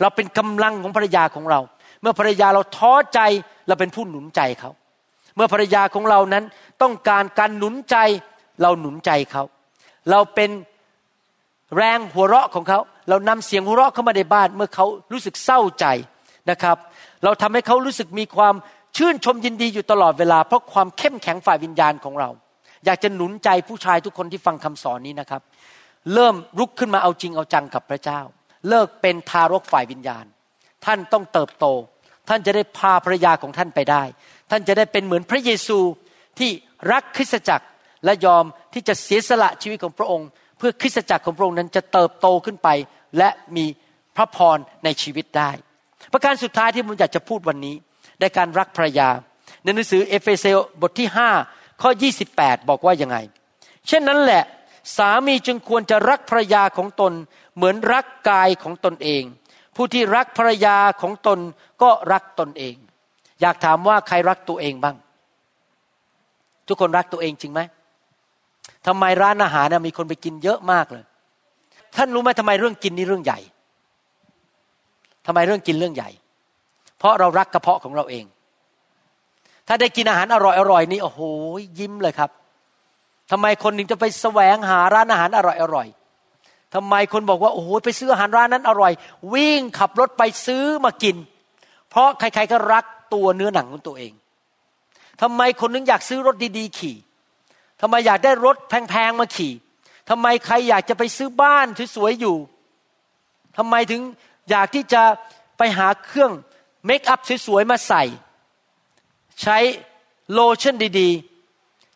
[0.01, 1.59] เราเป็นกำลังของภรรยาของเรา
[2.01, 3.19] เมื่อภรรยาเราท้อใจ
[3.67, 4.71] เราเป็นผู้หนุนใจเขา
[5.35, 6.43] เมื่อภรรยาของเรานั้น
[6.81, 7.95] ต้องการการหนุนใจ
[8.61, 9.43] เราหนุนใจเขา
[10.11, 10.49] เราเป็น
[11.77, 12.79] แรงหัวเราะของเขา
[13.09, 15.85] เรานำเสียงหัวเราะเข้ามาในบ้าน เมื่อเขารู้สึกเศร้าใจ
[16.51, 16.77] นะครับ
[17.23, 18.55] เราทำให้เขารู้สึกมีความ
[18.97, 22.29] ชื่นชมยินดีอยู่ตลอดเวลา เพราะความเข้มแข็งฝ่ายวิญญาณของเรา
[22.85, 25.41] อยากจะหนุนใจผู้ชายทุกคนที่ฟังคำสอนนี้นะครับ
[26.13, 28.19] เริ่มลุกขึ้นมาเอาจริงเอาจังกับพระเจ้า
[28.67, 30.25] เลิกเป็นทารกฝ่ายวิญญาณ
[30.85, 31.65] ท่านต้องเติบโต
[32.29, 34.03] ท่านจะได้พาภรรยาของท่านไปได้
[34.49, 35.79] ท่านจะได้เป็นเหมือนพระเยซู
[36.39, 36.49] ที่
[36.91, 37.65] รักคริสตจักร
[38.05, 38.43] และยอม
[38.73, 42.69] ที่จะเสียสละชีวิตของพระองค์ เพื่อคริสตจักรของพระองค์นั้นจะเติบโตขึ้นไป
[43.17, 43.65] และมี
[44.15, 45.51] พระพรในชีวิตได้
[46.13, 47.75] ประการสุดท้ายที่ผมอยากจะพูดวันนี้
[48.21, 49.09] ในการรักภรรยา
[49.63, 50.45] ในหนังสือเอเฟเซ
[50.81, 51.09] บทที่
[51.45, 51.91] 5ข้อ
[52.29, 53.17] 28 บอกว่ายังไง
[53.87, 54.43] เช่นนั้นแหละ
[54.97, 57.13] สามีจึงควรจะรักภรรยาของตน
[57.55, 59.23] เหมือนรักกายของตนเอง
[59.75, 61.39] ผู้ที่รักภรรยาของตน
[61.81, 62.75] ก็รักตนเอง
[63.41, 64.95] อยากถามว่าใครรักตัวเองบ้าง
[66.67, 67.61] ทุกคนรักตัวเองจริงไหม
[68.87, 71.03] ทำไมร้านอาหารมีคนไปกินเยอะมากเลย
[71.95, 73.39] ท่านรู้ไหมทำไมเรื่องกินนี่เรื่องใหญ่
[75.25, 76.09] ทำไมเรื่องกินเรื่องใหญ่
[76.97, 78.25] เพราะเรารักกระเพาะของเราเอง
[79.67, 81.21] ถ้าได้กินอาหารอร่อยอร่อยนี่โอ้โห
[81.79, 82.29] ยิ้มเลยครับ
[83.31, 85.87] ทำไมคนหนึ่งจะไปแสวงหาร้านอาหารอร่อยอร่อย
[86.73, 88.93] ทำไมคนบอกว่าโอ้โหไปซื้ออาหารร้านนั้นอร่อย
[89.33, 91.15] วิ่งขับรถไปซื้อมากิน
[91.89, 94.13] เพราะใครๆก็รักตัวเนื้อหนังของตัวเอง
[95.21, 96.97] ทำไมคนนึงอยากซื้อรถดีๆขี่
[97.81, 99.53] ทำไมอยากได้รถแพงๆมาขี่
[100.09, 102.37] ทำไมใครอยากจะไปซื้อบ้านสวยๆอยู่
[103.57, 104.01] ทำไมถึง
[104.49, 105.03] อยากที่จะ
[105.57, 106.31] ไปหาเครื่อง
[106.85, 108.03] เมคอัพสวยๆมาใส่
[109.41, 109.57] ใช้
[110.33, 111.28] โลชั่นดีๆ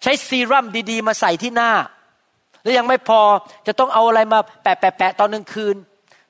[0.04, 1.72] ใช้ซีรั่มดีๆ มาใส่ที่หน้า
[2.64, 3.22] แล้วยังไม่พอ
[3.68, 5.76] จะต้องเอาอะไรมาแปะๆตอนกลางคืน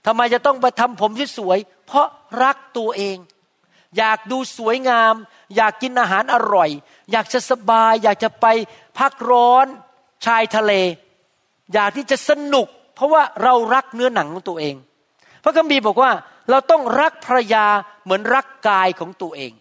[0.05, 2.07] ทำไมจะต้องมาทำผมสวยๆเพราะ
[2.43, 3.17] รักตัวเอง
[3.97, 5.13] อยากดูสวยงาม
[5.55, 6.69] อยากกินอาหารอร่อย
[7.11, 8.45] อยากจะสบาย อยากจะไป
[8.99, 9.67] พักร้อน
[10.25, 10.73] ชายทะเล
[11.73, 14.75] อยากที่จะสนุก เพราะว่าเรารักเนื้อหนังของตัวเอง
[15.43, 16.11] พระคัมภีร์บอกว่า
[16.49, 17.65] เราต้องรักภรรยา
[18.03, 19.51] เหมือนรักกายของตัวเอง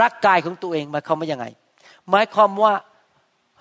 [0.00, 1.46] รักกายของตัวเองหมายความว่ายังไง
[2.10, 2.72] หมายความว่า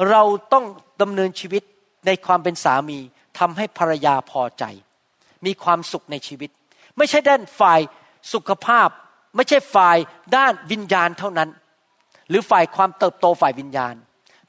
[0.09, 0.23] เรา
[0.53, 0.65] ต้อง
[1.01, 1.63] ดำเนินชีวิต
[2.05, 2.99] ในความเป็นสามี
[3.39, 4.63] ทำให้ภรรยาพอใจ
[5.45, 6.49] มีความสุขในชีวิต
[6.97, 7.79] ไม่ใช่ด้านฝ่าย
[8.33, 8.89] สุขภาพ
[9.35, 9.97] ไม่ใช่ฝ่าย
[10.35, 11.49] ด้านวิญญาณเท่านั้น
[12.29, 13.95] หรือฝ่ายความเติบโตฝ่ายวิญญาณ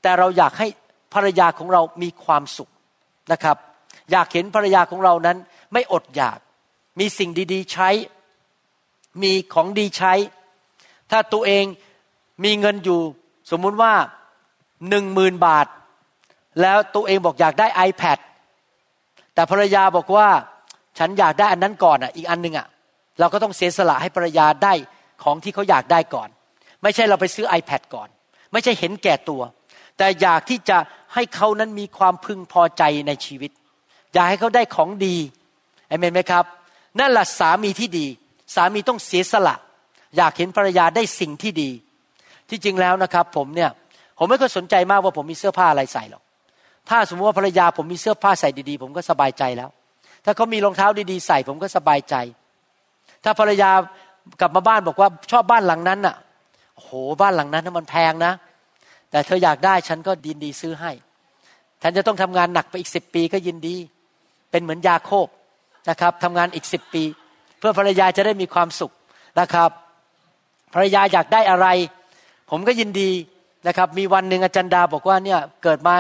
[0.03, 0.67] แต่เราอยากให้
[1.15, 2.71] ภรรยาของเรามีความสุข
[3.33, 3.57] นะครับ
[4.11, 5.37] อยากเห็นภรรยาของเรานั้น
[5.73, 6.39] ไม่อดอยาก
[6.99, 7.89] มีสิ่งดีๆใช้
[9.23, 10.13] มีของดีใช้
[11.11, 11.65] ถ้าตัวเอง
[12.45, 13.01] มีเงินอยู่
[13.51, 13.95] สมมุติว่า
[14.89, 15.67] หนึ่งหมื่นบาท
[16.61, 18.19] แล้วตัวเองบอกอยากได้ iPad
[19.35, 20.29] แต่ภรรยาบอกว่า
[20.99, 22.67] ฉันอยากได้อันนั้นก่อนอะ อีกอันหนึ่งอะ
[23.19, 24.73] เราก็ต้องเสียสละให้ภรรยาได้
[25.23, 26.29] ของที่เขาอยากได้ก่อน
[26.83, 28.09] ไม่ใช่เราไปซื้อ iPad ก่อน
[28.53, 29.43] ไม่ใช่เห็นแก่ตัว
[29.99, 30.79] แต่อยากที่จะ
[31.15, 33.51] ให้เขานั้นมีความพึงพอใจในชีวิต
[34.13, 35.17] อยากให้เขาได้ของดี
[35.89, 36.45] เอเมนไหมครับ
[36.99, 38.07] นั่นแหละสามีที่ดี
[38.55, 39.57] สามีต้องเสียสละ
[40.17, 41.71] อยากเห็นภรรยาได้สิ่งที่ดี
[42.49, 43.71] ที่จริงแล้วนะครับ ผมเนี่ย
[44.19, 46.23] ผมไม่ค่อยสนใจมากว่าผมมีเสื้อผ้าอะไรใส่หรอก
[46.89, 49.71] ถ้าสมมติว่าภรรยาผมมีเสื้อผ้าใส่ดีๆ ผมก็สบายใจแล้ว
[50.25, 52.15] ถ้าเขามีรองเท้าดีๆ ใส่ผมก็สบายใจ
[53.25, 53.71] ถ้าภรรยา
[54.41, 56.17] กลับมาบ้านบอกว่าชอบบ้านหลังนั้นอะ
[56.75, 56.91] โอ้โห
[57.21, 58.33] บ้านหลังนั้นมันแพงนะ
[59.11, 60.93] แต่เธออยากได้ฉันก็ดินดีซื้อให้
[61.83, 63.77] ฉันจะต้องทำงานหนักไปอีกสิบปีก็ยินดี
[64.51, 65.27] เป็นเหมือนยาโคบ
[65.91, 67.03] นะครับทำงานอีกสิบปี
[67.59, 68.93] เพื่อภรรยาจะได้มีความสุข
[69.41, 69.71] นะครับ
[70.75, 71.67] ภรรยาอยากได้อะไร
[72.51, 73.11] ผมก็ยินดี
[73.67, 75.95] นะครับมีวันหนึ่งอาจารย์ดาบอกว่าเนี่ยเกิดมา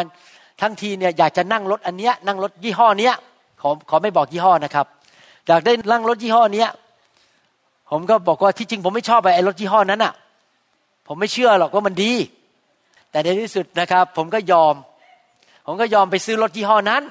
[0.60, 3.14] ทั้งทีเนี่ยอยากจะนั่งรถอันเนี้ยนั่งรถยี่ห้อเนี้ย
[3.60, 4.86] ขอขอไม่บอกยี่ห้อนะครับ
[5.48, 6.68] อยากได้นั่งรถยี่ห้อเนี้ย
[7.90, 10.12] ผมก็บอกว่าที่จริงผมไม่ชอบไอ้รถยี่ห้อนั้นอะ
[11.06, 12.12] ผมไม่เชื่อหรอกว่ามันดี
[13.10, 14.74] แต่ในที่สุดนะครับ ผมก็ยอม
[15.66, 17.02] ผมก็ยอมไปซื้อรถยี่ห้อนั้น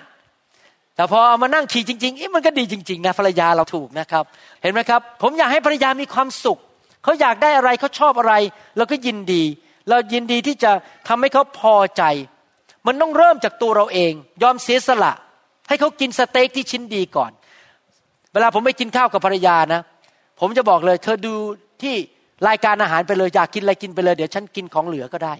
[0.95, 4.24] แต่พอเอามานั่งขี่จริงๆมันก็ดีจริงๆนะภรรยาเราถูกนะครับ
[4.62, 6.58] เห็นไหมครับ ผมอยากให้ภรรยามีความสุข
[7.04, 8.34] เขาอยากได้อะไรเขาชอบอะไร
[8.78, 9.43] เราก็ยินดี
[9.89, 10.71] เรายินดีที่จะ
[11.07, 12.03] ทำให้เขาพอใจ
[12.88, 14.13] มันต้องเริ่มจากตัวเราเอง
[14.43, 15.13] ยอมเสียสละ
[15.67, 17.31] ให้เขากินสเต็กที่ชิ้นดีก่อน
[18.33, 19.81] เวลาผมไปกินข้าวกับภรรยานะ
[20.39, 21.33] ผมจะบอกเลย เธอดู
[21.81, 21.95] ที่
[22.47, 25.33] รายการอาหารไปเลยอยากกินอะไรกินไปเลยเดี๋ยวฉันกินของเหลือก็ได้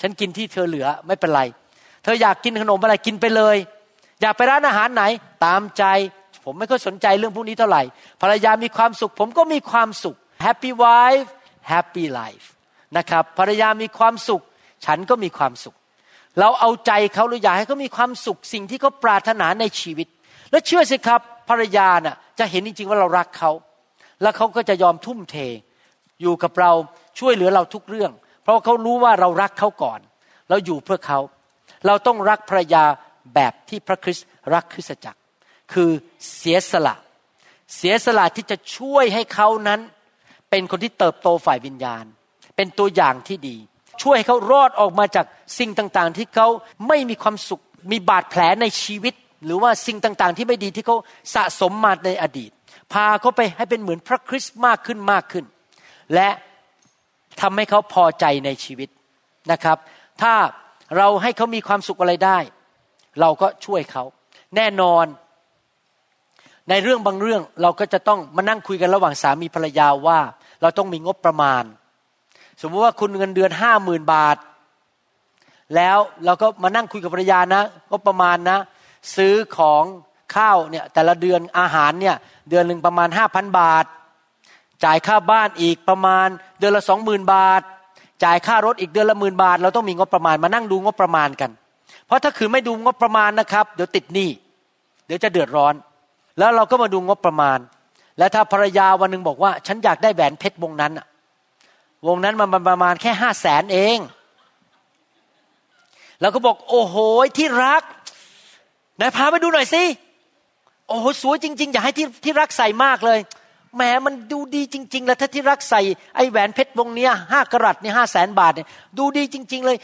[0.00, 1.42] ฉันกินที่เธอเหลือไม่เป็นไร
[2.04, 3.56] เธออยากกินขนมอะไรกินไปเลย
[4.22, 5.02] อยากไปร้านอาหารไหน
[5.44, 5.84] ตามใจ
[6.44, 7.82] ผมไม่ค่อยสนใจเรื่องพวกนี้เท่าไหร่
[8.22, 11.28] ภรรยามีความสุข ผมก็มีความสุข happy wife
[11.72, 12.46] happy life
[12.98, 14.42] นะครับภรรยามีความสุข
[14.86, 15.76] ฉันก็มีความสุข
[16.40, 20.08] เราเอาใจเขาหรืออยากให้เขามีความสุขสิ่งที่เขาปรารถนาในชีวิต
[20.50, 23.50] แล้วเชื่อสิครับภรรยาน่ะจะเห็นจริง ๆ ว่าเรารักเขา
[24.22, 25.36] แล้วเขาก็จะยอมทุ่มเท
[26.20, 26.72] อยู่กับเรา
[27.18, 28.12] ช่วยเหลือเราทุกเรื่อง
[28.42, 30.00] เพราะเขารู้ว่าเรารักเขาก่อน
[30.48, 31.18] เราอยู่เพื่อเขา
[31.86, 32.84] เราต้องรักภรรยา
[33.34, 35.20] แบบที่พระคริสต์รักคริสตจักร
[35.72, 35.90] คือ
[36.36, 36.94] เสียสละ
[37.76, 39.80] เสียสละที่จะช่วยให้เขานั้น
[40.50, 42.04] เป็นคนที่เติบโตฝ่ายวิญญาณ
[42.60, 43.56] เป็นตัวอย่างที่ดี
[44.02, 45.26] ช่วยให้เขารอดออกมาจาก
[45.58, 46.48] สิ่งต่างๆ ที่เขา
[46.88, 50.96] ไม่มีความสุข มีบาดแผลในชีวิต หรือว่าสิ่งต่างๆ ที่ไม่ดีที่เขา
[51.34, 52.50] สะสมมาในอดีต
[52.92, 55.44] พาเขาไปให้เป็นเหมือนพระคริสต์มากขึ้นมากขึ้น
[56.14, 56.28] และ
[57.40, 58.88] ทำให้เขาพอใจในชีวิต
[59.52, 59.78] นะครับ
[60.22, 60.34] ถ้า
[60.96, 62.38] เราให้เขามีความสุขอะไรได้
[63.20, 64.04] เราก็ช่วยเขา
[64.56, 65.06] แน่นอน
[66.70, 70.18] ในเรื่องบางเรื่องเราก็จะต้องมานั่งคุยกันระหว่างสามีภรรยาว่า
[70.62, 71.64] เราต้องมีงบประมาณ
[72.60, 74.36] สมมติว่าคุณเงินเดือนห้าหมื่นบาท
[75.76, 78.58] แล้วเราก็มานั่งคุยกับภรรยานะงบประมาณนะ
[79.16, 79.84] ซื้อของ
[80.34, 82.16] ข้าวเนี่ยแต่ละเดือนอาหารเนี่ย
[82.48, 83.84] เดือนหนึ่งประมาณห้าพันบาท
[84.84, 87.62] จ่ายค่าบ้านอีกประมาณเดือนละสองหมื่นบาท
[88.24, 91.50] จ่ายค่ารถอีกเดือนละหมื่นบาท เราต้องมีงบประมาณมานั่งดูงบประมาณกัน
[92.06, 94.28] เพราะถ้าคือไม่ดูงบประมาณนะครับ เดี๋ยวติดหนี้
[95.06, 95.74] เดี๋ยวจะเดือดร้อน
[96.38, 97.58] แล้วเราก็มาดูงบประมาณ
[98.18, 100.92] และถ้าภรรยาวันหนึ่งบอกว่า ฉันอยากได้แหวนเพชรวงนั้น
[102.06, 103.98] วงนั้นมันประมาณแค่ห้าแสนเอง
[106.20, 106.96] เราก็บอก โอ้โห
[107.38, 107.82] ที่รัก
[109.00, 109.82] นายพาไปดูหน่อยสิ
[110.88, 113.18] โอ้โหสวยจริง ๆ อยากให้ที่ที่รักใส่มากเลย
[113.76, 115.80] แหมมันดูดีจริง ๆ แล้วถ้าที่รักใส่
[116.16, 119.76] ไอ้แหวนเพชรวงนี้ห้ากรัตเนี่ยห้าแสนบาทเนี่ยดูดีจริง ๆ เลย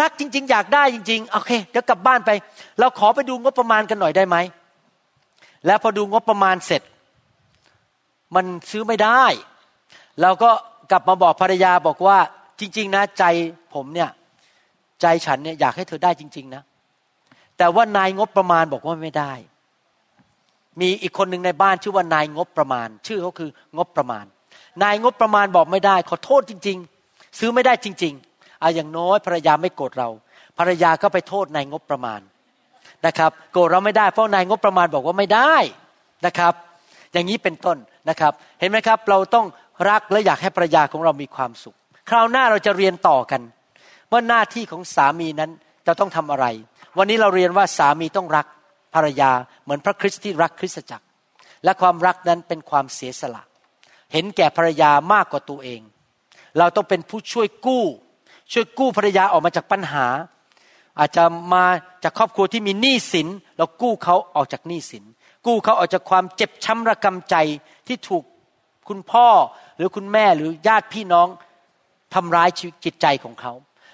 [0.00, 2.30] รักจริง ๆ อยากได้จริง ๆ โอเค เดี๋ยวกลับบ้านไป
[2.78, 4.36] เราขอไปดูงบประมาณกันหน่อยได้ไหม
[5.66, 6.82] แล้วพอดูงบประมาณเสร็จ
[8.34, 9.24] มันซื้อไม่ได้
[10.22, 10.50] เราก็
[10.90, 12.18] กลับมาบอกภรรยาบอกว่า
[12.60, 13.24] จริง ๆ นะใจ
[13.74, 14.10] ผมเนี่ย
[15.00, 16.62] ใจฉันเนี่ยอยากให้เธอได้จริง ๆ นะ
[17.58, 19.32] แต่ว่านายงบประมาณบอกว่าไม่ได้
[20.80, 24.24] มีอีกคนหนึ่งในบ้านชื่อว่านายงบประมาณ ชื่อเขาคืองบประมาณ
[24.82, 26.78] นายงบประมาณบอกไม่ได้ ขอโทษจริง
[27.08, 30.08] ๆ ซื้อไม่ได้จริงๆอาอย่างน้อยภรรยาไม่โกรธเรา
[30.58, 32.20] ภรรยาก็ไปโทษนายงบประมาณ
[33.06, 35.54] นะครับ โกรธเราไม่ได้เพราะนายงบประมาณบอกว่าไม่ได้
[36.26, 36.54] นะครับ
[37.12, 37.76] อย่างนี้เป็นต้น
[38.08, 39.46] นะครับ เห็นไหมครับ เราต้อง
[39.90, 41.76] รักและอยากให้ภรรยาของเรามีความสุข
[42.10, 43.42] คราวหน้าเราจะเรียนต่อกัน
[44.12, 45.50] ว่าหน้าที่ของสามีนั้น
[45.86, 46.46] จะต้องทำอะไร
[46.98, 48.46] วันนี้เราเรียนว่าสามีต้องรัก
[48.94, 49.30] ภรรยา
[49.62, 51.06] เหมือนพระคริสต์ที่รักคริสตจักร
[51.64, 53.42] และความรักนั้นเป็นความเสียสละ
[54.12, 55.80] เห็นแก่ภรรยามากกว่าตัวเอง
[56.58, 57.84] เราต้องเป็นผู้ช่วยกู้
[58.52, 60.06] ช่วยกู้ภรรยาออกมาจากปัญหา
[60.98, 61.64] อาจจะมา
[62.04, 65.04] จากครอบครัวที่มีหนี้สิน เรากู้เขาออกจากหนี้สิน
[65.46, 67.36] กู้เขาออกจากความเจ็บช้ำระกำใจ
[67.86, 68.24] ที่ถูก
[68.88, 69.28] คุณพ่อ
[69.76, 71.28] หรือคุณแม่หรือญาติพี่น้อง
[72.14, 73.52] ทำร้ายชีวิตจิตใจของเขา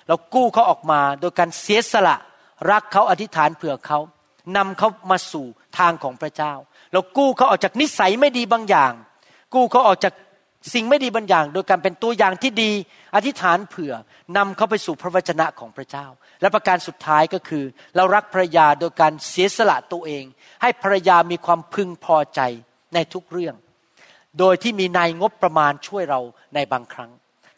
[0.09, 2.17] เรากู้เขาออกมาโดยการเสียสละ
[2.71, 3.99] รักเขาอธิษฐานเผื่อเขา
[4.57, 5.47] นำเขามาสู่
[5.79, 6.53] ทางของพระเจ้า
[6.93, 8.93] เรากู้เขาออกจากนิสัยไม่ดีบางอย่าง
[9.55, 10.15] กู้เขาออกจาก
[10.75, 12.71] สิ่งไม่ดีบางอย่าง โดยการเป็นตัวอย่างที่ดี
[13.15, 13.93] อธิษฐานเผื่อ
[14.37, 16.07] นำเขาไปสู่พระวจนะของพระเจ้า
[16.41, 17.65] และประการสุดท้ายก็คือ
[17.97, 20.25] เรารักภรรยาโดยการเสียสละตัวเอง
[20.63, 22.41] ให้ภรรยามีความพึงพอใจ
[22.95, 23.55] ในทุกเรื่อง
[24.39, 26.21] โดยที่มีนายงบประมาณช่วยเรา
[26.55, 27.11] ในบางครั้ง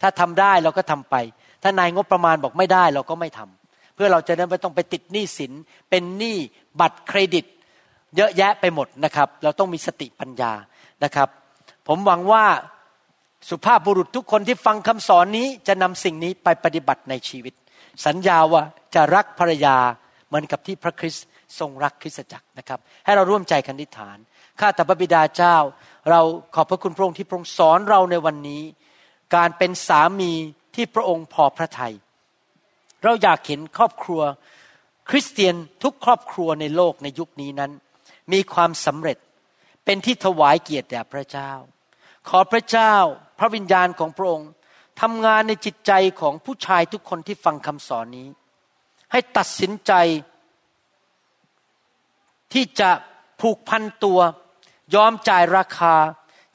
[0.02, 1.14] ถ้าทำได้เราก็ทำไป
[1.62, 5.52] ถ้านายงบประมาณบอกไม่ได้เราก็ไม่ทำเพื่อเราจะได้ไม่ต้องไปติดหนี้สิน
[5.90, 6.36] เป็นหนี้
[6.80, 7.44] บัตรเครดิต
[8.16, 10.52] เยอะแยะไปหมดนะครับ เราต้องมีสติปัญญา
[11.04, 11.28] นะครับ
[11.88, 12.44] ผมหวังว่า
[13.50, 17.54] สุภาพบุรุษทุกคนที่ฟังคำสอนนี้จะนำสิ่งนี้ไปปฏิบัติในชีวิต
[18.06, 18.62] สัญญาว่า
[18.94, 19.76] จะรักภรรยา
[20.26, 21.26] เหมือนกับที่พระคริสต์
[21.58, 24.18] ทรงรักคริสตจักรนะครับ ให้เราร่วมใจกันนิษฐาน
[24.60, 25.56] ข้าแต่พระบิดาเจ้า
[26.10, 26.20] เรา
[26.54, 28.62] ขอบพระคุณพระองค์ที่พระองค์สอนเราในวันนี้
[29.34, 30.32] การเป็นสามี
[30.74, 31.94] ที่พระองค์พอพระทยัย
[33.04, 34.22] เราอยากเห็นครอบครัว
[35.10, 37.72] คริสเตียนทุกครอบครัวในโลกในยุคนี้นั้น
[38.32, 39.18] มีความสำเร็จ
[39.84, 41.52] เป็นที่ถวายเกียรติแด่พระเจ้า
[42.28, 42.94] ขอพระเจ้า
[43.38, 44.50] พระวิญญาณของพระองค์
[45.00, 48.28] ทำงานในจิตใจของผู้ชายทุกคนที่ฟังคำสอนนี้
[49.12, 49.92] ให้ตัดสินใจ
[52.52, 52.90] ที่จะ
[53.42, 54.20] ผูกพันตัว
[54.94, 55.94] ยอมจ่ายราคา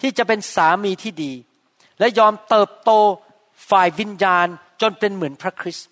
[0.01, 1.33] ที่จะเป็นสามีที่ดี
[1.99, 2.91] และยอมเติบโต
[3.69, 4.47] ฝ่ายวิญญาณ
[4.81, 5.87] จนเป็นเหมือนพระคริสต์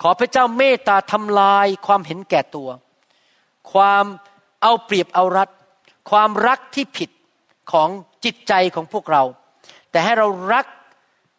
[0.00, 2.70] ขอพระเจ้าเมตตาทำลายความเห็นแก่ตัว
[3.72, 4.04] ความ
[4.62, 5.48] เอาเปรียบเอารัด
[6.10, 7.10] ความรักที่ผิด
[7.72, 7.88] ของ
[8.24, 9.22] จิตใจของพวกเรา
[9.90, 10.66] แต่ให้เรารัก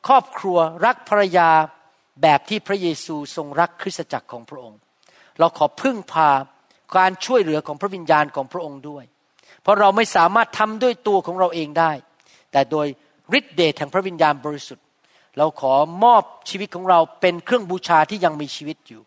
[0.08, 1.50] ครอบครัวรักภรรยา
[2.22, 4.80] แบบที่พระเยซูทรงรักคริสตจักรของพระองค์
[5.40, 6.30] เราขอพึ่งพา
[6.98, 9.04] การช่วยเหลือของพระวิญญาณของพระองค์ด้วย
[9.62, 11.92] เพราะเราไม่สามารถทำด้วยตัวของเราเองได้
[12.52, 12.88] แต่โดย
[13.38, 14.86] ฤทธิเดชแห่งพระวิญญาณบริสุทธิ์
[15.38, 15.74] เราขอ
[16.04, 19.02] มอบชีวิตของเราเป็นเครื่องบูชาที่ยังมีชีวิตอยู่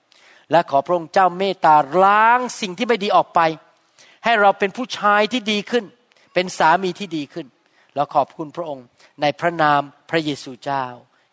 [0.50, 3.40] และขอพระองค์เจ้าเมตตาล้างสิ่งที่ไม่ดีออกไป
[4.24, 5.84] ให้เราเป็นผู้ชายที่ดีขึ้น
[6.34, 7.46] เป็นสามีที่ดีขึ้น
[7.94, 8.86] เราขอบคุณพระองค์
[9.20, 9.80] ในพระนาม
[10.10, 10.84] พระเยซูเจ้า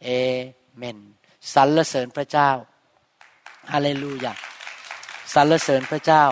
[0.04, 0.10] เอ
[0.78, 0.98] เมน
[1.54, 2.50] สรรเสริญพระเจ้า
[3.72, 4.34] ฮาเลลูยา
[5.34, 6.24] สรรเสริญพระเจ้า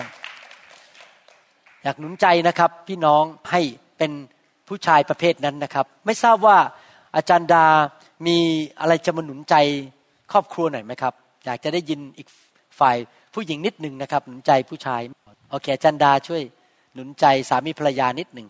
[1.82, 3.60] อยากหนุนใจนะครับ พี่น้องให้
[3.98, 4.12] เป็น
[4.68, 6.58] ผู้ชายประเภทนั้นนะครับ ไม่ทราบว่า
[7.16, 7.66] อาจารย์ดา
[8.26, 8.38] มี
[8.80, 9.54] อะไรจะมาหนุนใจ
[10.32, 12.28] ครอบครัวหน่อยไหมครับ อยากจะได้ยินอีก
[12.80, 12.96] ฝ่าย
[13.34, 15.02] ผู้หญิงนิดหนึ่งนะครับ หนุนใจผู้ชาย
[15.50, 16.42] โอเคอาจารย์ดาช่วย
[16.94, 18.48] หนุนใจสามีภรรยานิดหนึ่ง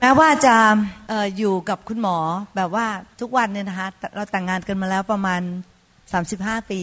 [0.00, 0.54] แม้ว่าจะ
[1.10, 2.16] ออยู่กับคุณหมอ
[2.56, 2.86] แบบว่า
[3.20, 5.40] ทุกวันเนี่ยนะคะเราแต่งงานกันมาแล้วประมาณ
[6.04, 6.82] 35 ปี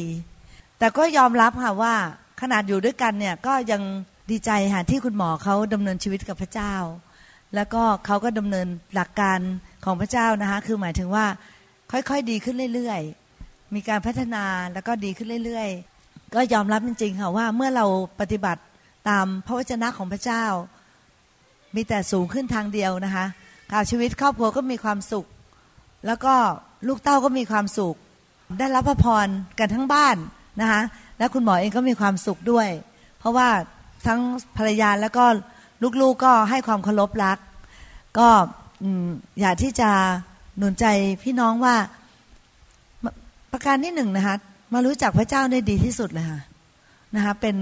[0.80, 1.94] แต่ก็ยอมรับค่ะว่า
[2.42, 3.82] ขนาดอยู่ด้วยกันเนี่ยก็ยัง
[4.32, 6.74] ดีใจค่ะที่คุณหมอเขาดำเนินชีวิตกับพระเจ้า
[7.56, 9.40] แล้วก็เขาก็ดำเนินหลักการ
[9.86, 11.26] ของพระเจ้านะคะคือหมายถึงว่า
[11.92, 14.44] ค่อยๆดีขึ้นเรื่อยๆ มีการพัฒนา
[14.74, 17.86] แล้วก็ดีขึ้นเรื่อยๆ ก็ยอมรับจริงๆค่ะว่าเมื่อเรา
[18.20, 18.62] ปฏิบัติ
[19.10, 20.46] ตามพระวจนะของพระเจ้า
[21.76, 23.26] มีแต่สูงขึ้นทางเดียวนะคะ
[23.72, 25.26] การชีวิตครอบครัวก็มีความสุข
[26.06, 26.34] แล้วก็
[26.88, 27.96] ลูกเต้าก็มีความสุข
[28.60, 29.28] ได้รับพระพร
[29.60, 30.16] กันทั้งบ้าน
[30.62, 30.82] นะคะ
[31.18, 32.70] และคุณหมอเองก็มีความสุขด้วย
[33.20, 33.50] เพราะว่า
[34.08, 34.20] ทั้ง
[34.58, 35.26] ภรรยาแล้วก็
[35.84, 37.38] ลูกๆกก็ให้ความเคารพรัก
[38.18, 38.28] ก็
[39.42, 39.90] อยากที่จะ
[40.58, 40.86] หนุนใจ
[41.24, 41.76] พี่น้องว่า
[43.52, 44.36] ประการที่หนึ่งนะคะ
[44.74, 46.42] มารู้จักพระเจ้าได้ดีที่สุดเลยค่ะ
[47.16, 47.58] นะคะเป็น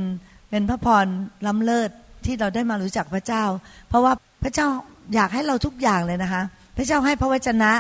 [0.50, 1.06] เป็นพระพร
[1.46, 1.92] ล้ำเลิศ
[2.28, 3.44] ที่เราได้มารู้จักพระเจ้า
[3.90, 4.14] เพราะว่า
[4.44, 4.68] พระเจ้า
[5.16, 6.44] อยากให้เราทุกอย่างเลยนะคะ
[6.78, 7.72] พระเจ้าให้พระวจนะ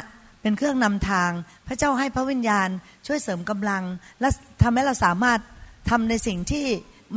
[0.42, 1.32] เป็นเครื่องนำทาง
[1.68, 2.68] พระเจ้าให้พระวิญญาณ
[3.08, 3.84] ช่วยเสริมกำลัง
[4.20, 4.28] และ
[4.64, 5.40] ทำให้เราสามารถ
[5.90, 6.66] ทำในสิ่งที่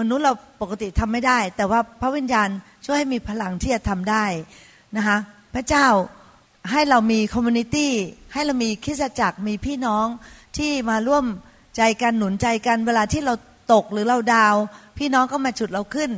[0.00, 2.48] มนุษย์เราปกติทำไม่ได้ แต่ว่าพระวิญญาณ
[2.84, 4.24] ช่วยให้มีพลังที่จะทำได้
[4.96, 5.16] นะคะ
[5.54, 5.86] พระเจ้า
[6.70, 7.92] ให้เรามีคอมมูนิตี้
[8.32, 10.06] ให้เรามีคิสจักรมีพี่น้อง
[10.56, 11.24] ที่มาร่วม
[11.76, 13.34] ใจกันหนุนใจกันเวลาที่เรา
[13.72, 14.54] ตกหรือเราดาว
[14.98, 16.10] พี่น้องก็มาจุดเราขึ้น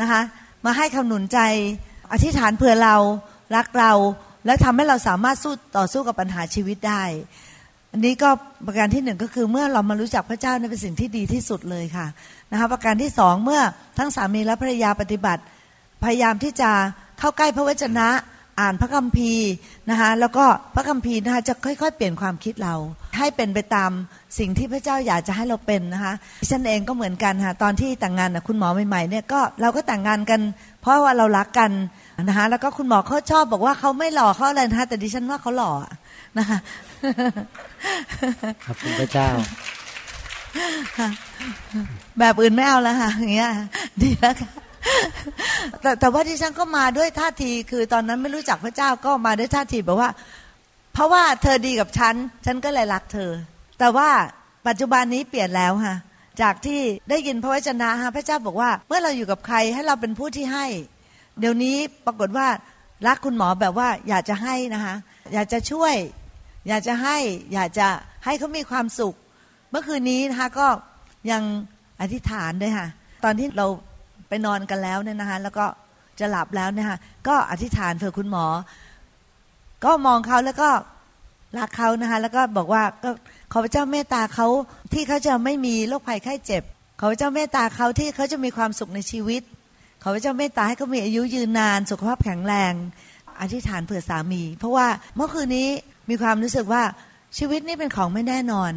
[0.00, 0.20] นะคะ
[0.64, 1.38] มาให้คำหนุนใจ
[2.12, 2.96] อธิษฐานเผื่อเรา
[3.56, 3.92] รักเรา
[4.46, 7.02] และทำให้เราสามารถสู้ต่อสู้กับปัญหาชีวิตได้
[7.92, 8.30] อันนี้ก็
[8.66, 12.06] ประการที่หนึ่งก็คือเมื่อเรามารู้จักพระเจ้านี่เป็นสิ่งที่ดีที่สุดเลยค่ะ
[12.50, 13.60] นะคะประการที่สองเมื่อ
[13.98, 15.42] ทั้งสามีและภรรยาปฏิบัติ
[16.04, 16.70] พยายามที่จะ
[17.18, 18.08] เข้าใกล้พระวจนะ
[18.62, 19.50] อ่านพระคัมภีร์
[19.90, 20.44] นะคะแล้วก็
[20.74, 22.74] พระคัมภีร์นะคะจะค่อย ๆ เปลี่ยนความคิดเรา
[23.18, 23.90] ให้เป็นไปตาม
[24.38, 26.14] สิ่งที่พระเจ้าอยากจะให้เราเป็นนะคะ
[26.50, 30.40] ฉันเองก็เหมือนกันค่ะตอนที่แต่งงานกับคุณหมอใหม่ๆเนี่ยก็เราก็แต่งงานกัน
[30.80, 31.70] เพราะว่าเรารักกัน
[32.28, 35.72] นะคะแล้วก็คุณหมอเขาชอบบอกว่าเขาไม่หล่อเขาอะไรนะคะแต่ดิฉันว่าเขาหล่อ
[36.38, 36.58] นะคะ
[38.66, 39.28] ขอบคุณพระเจ้า
[42.18, 43.50] แบบอื่นไม่เอาแล้วค่ะอย่างเงี้ย
[44.02, 44.50] ดีแล้วค่ะ
[45.80, 50.10] แต่แต่ว่าที่ฉันก็มาด้วยท่าที คือตอนนั้นไม่รู้จักพระเจ้าก็มาด้วยท่าทีแบบว่า
[50.92, 52.14] เพราะว่าเธอดีกับฉัน
[52.46, 53.30] ฉันก็เลยรักเธอ
[53.78, 54.08] แต่ว่า
[54.66, 55.96] ปัจจุบันนี้เปลี่ยนแล้วค่ะ
[56.42, 56.80] จากที่
[57.10, 60.66] ได้ยินพระวจนะฮะพระเจ้าบอกว่า เมื่อเราอยู่กับใครให้เราเป็นผู้ที่ให้
[61.40, 61.76] เดี๋ยวนี้
[62.06, 62.48] ปรากฏว่า
[63.06, 64.94] รักคุณหมอแบบว่าอยากจะให้นะคะ
[65.34, 65.94] อยากจะช่วย
[66.68, 67.16] อยากจะให้
[67.52, 67.88] อยากจะ
[68.24, 69.14] ให้เขามีความสุข
[69.70, 70.66] เมื่อคืนนี้นะคะก็
[71.30, 71.42] ยัง
[72.00, 72.88] อธิษฐานด้วยค่ะ
[73.24, 73.66] ตอนที่เรา
[74.32, 75.66] ไปนอนกันแล้วเนี่ยนะคะแล้วก็
[76.20, 78.46] จะหลับแล้วเนี่ยค่ะก็อธิษฐานเผื่อคุณหมอ
[79.84, 80.70] ก็มองเขาแล้วก็
[81.58, 83.10] รักเขานะคะแล้วก็บอกว่าก็
[83.52, 84.46] ขอพระเจ้าเมตตาเขา
[84.92, 86.62] ที่เขาจะไม่มีโรคภัยไข้เจ็บ
[87.00, 89.42] ขอพระเจ้าเมตตาเขาที่เขาจะมีความสุขในชีวิต
[90.02, 92.72] ขอพระเจ้าเมตตาให้เขามีอายุยืนนานสุขภาพแข็งแรง
[93.40, 95.68] อธิษฐานเผื่อสามี เพราะว่าเมื่อคืนนี้
[96.10, 96.82] มีความรู้สึกว่า
[97.38, 98.72] ชีวิตนี่เป็นของไม่แน่นอน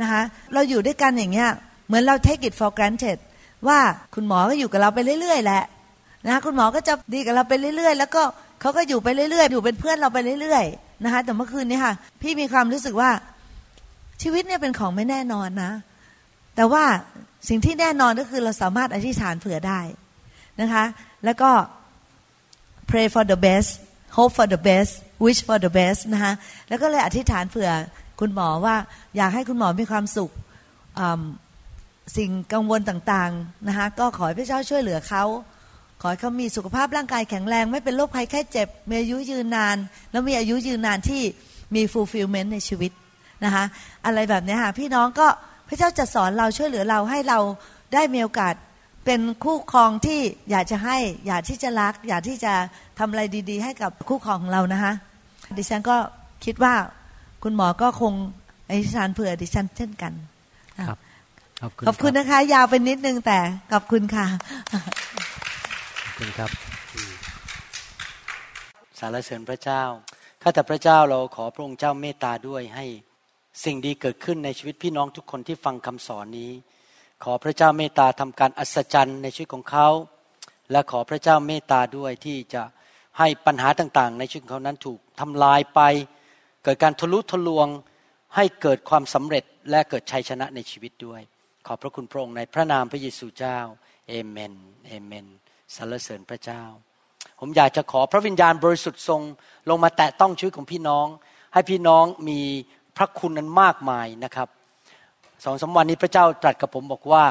[0.00, 0.22] นะคะ
[0.54, 1.50] เราอยู่ด้วยกันอย่างเงี้ย
[1.86, 3.18] เหมือนเรา take it for granted
[3.66, 3.78] ว่า
[4.14, 5.62] คุณหมอก็อยู่กับเราไปเรื่อยๆแหละ
[6.26, 8.22] นะคุณหมอก็จะดีกับเราไปเรื่อยๆ แล้วก็
[8.60, 13.10] เขาก็อยู่ไปเรื่อยๆ อยู่เป็นเพื่อนเราไปเรื่อยๆนะคะแต่เมื่อคืนนี้ค่ะ พี่มีความรู้สึกว่า
[14.22, 15.72] ชีวิตเนี่ยเป็นของไม่แน่นอนนะ
[16.56, 16.84] แต่ว่า
[17.48, 19.80] สิ่งที่แน่นอนก็คือเราสามารถอธิษฐานเผื่อได้
[20.60, 20.84] นะคะ
[21.24, 21.50] แล้วก็
[22.90, 23.70] pray for the best
[24.16, 24.92] hope for the best
[25.24, 26.32] wish for the best นะคะ
[26.68, 27.70] แล้วก็เลยอธิษฐานเผื่อ
[28.20, 28.76] คุณหมอว่า
[29.16, 30.30] อยากให้คุณหมอมีความสุข
[32.16, 35.24] สิ่งกังวลต่างๆนะคะก็ขอให้พระเจ้าช่วยเหลือเขา
[36.00, 39.76] ขอให้เขามีสุขภาพร่างกายแข็งแรง ไม่เป็นโรคภัยแค่เจ็บ มีอายุยืนนาน
[40.10, 41.22] แล้วมีอายุยืนนานที่
[41.74, 42.92] มี fulfillment ในชีวิต
[43.44, 43.64] นะคะ
[44.06, 45.26] อะไรแบบนี้ค่ะพี่น้องก็
[45.68, 47.38] พระเจ้าจะสอนเราช่วยเหลือเราให้เรา
[47.94, 48.54] ได้มีโอกาส
[49.04, 50.96] เป็นคู่ครองที่อยากจะให้
[51.26, 52.52] อยากที่จะรัก อยากที่จะ
[52.98, 54.92] ทำอะไรดี ๆ ให้กับคู่ครองของเรานะคะ
[55.56, 55.96] ดิฉันก็
[56.44, 56.74] คิดว่า
[57.42, 58.12] คุณหมอก็คง
[58.68, 60.12] อธิษฐานเผื่อดิฉันเช่นกัน
[60.88, 60.98] ครับ
[61.62, 63.38] ขอบคุณขอบคุณนะคะ ยาวไปนิดนึงแต่
[63.72, 64.26] ขอบคุณค่ะ
[66.04, 66.50] ขอบคุณครับ
[68.98, 69.82] สารเสริญพระเจ้า
[70.42, 72.86] ข้าแต่พระเจ้าเราขอพระองค์เจ้าเมตตาด้วยให้
[73.64, 76.52] สิ่งดีเกิดขึ้นในชีวิตพี่น้องทุกคนที่ฟังคำสอนนี้
[77.24, 79.88] ขอพระเจ้าเมตตาทำการอัศจรรย์ในชีวิตของเขา
[80.70, 82.62] และขอพระเจ้าเมตตาด้วยที่จะ
[83.18, 85.80] ให้ปัญหาต่างๆ ในชีวิตของเขานั้นถูกทำลายไป
[86.64, 87.68] เกิดการทะลุทะลวง
[88.36, 91.22] ให้เกิดความสำเร็จและเกิดชัยชนะในชีวิตด้วย
[91.70, 93.58] ขอบพระคุณพระองค์ในพระนามพระเยซูเจ้า
[94.08, 94.52] เอเมน
[94.86, 95.26] เอเมน
[95.76, 96.62] สรรเสริญพระเจ้า
[97.40, 99.20] ผมอยากจะขอพระวิญญาณบริสุทธิ์ทรง
[99.70, 101.06] ลงมาแตะต้องชีวิตของพี่น้อง
[101.52, 102.40] ให้พี่น้องมี
[102.96, 104.48] พระคุณนั้นมากมายนะครับ
[105.44, 107.24] สองสาวันนี้พระเจ้าตรัสกับผมบอกว่า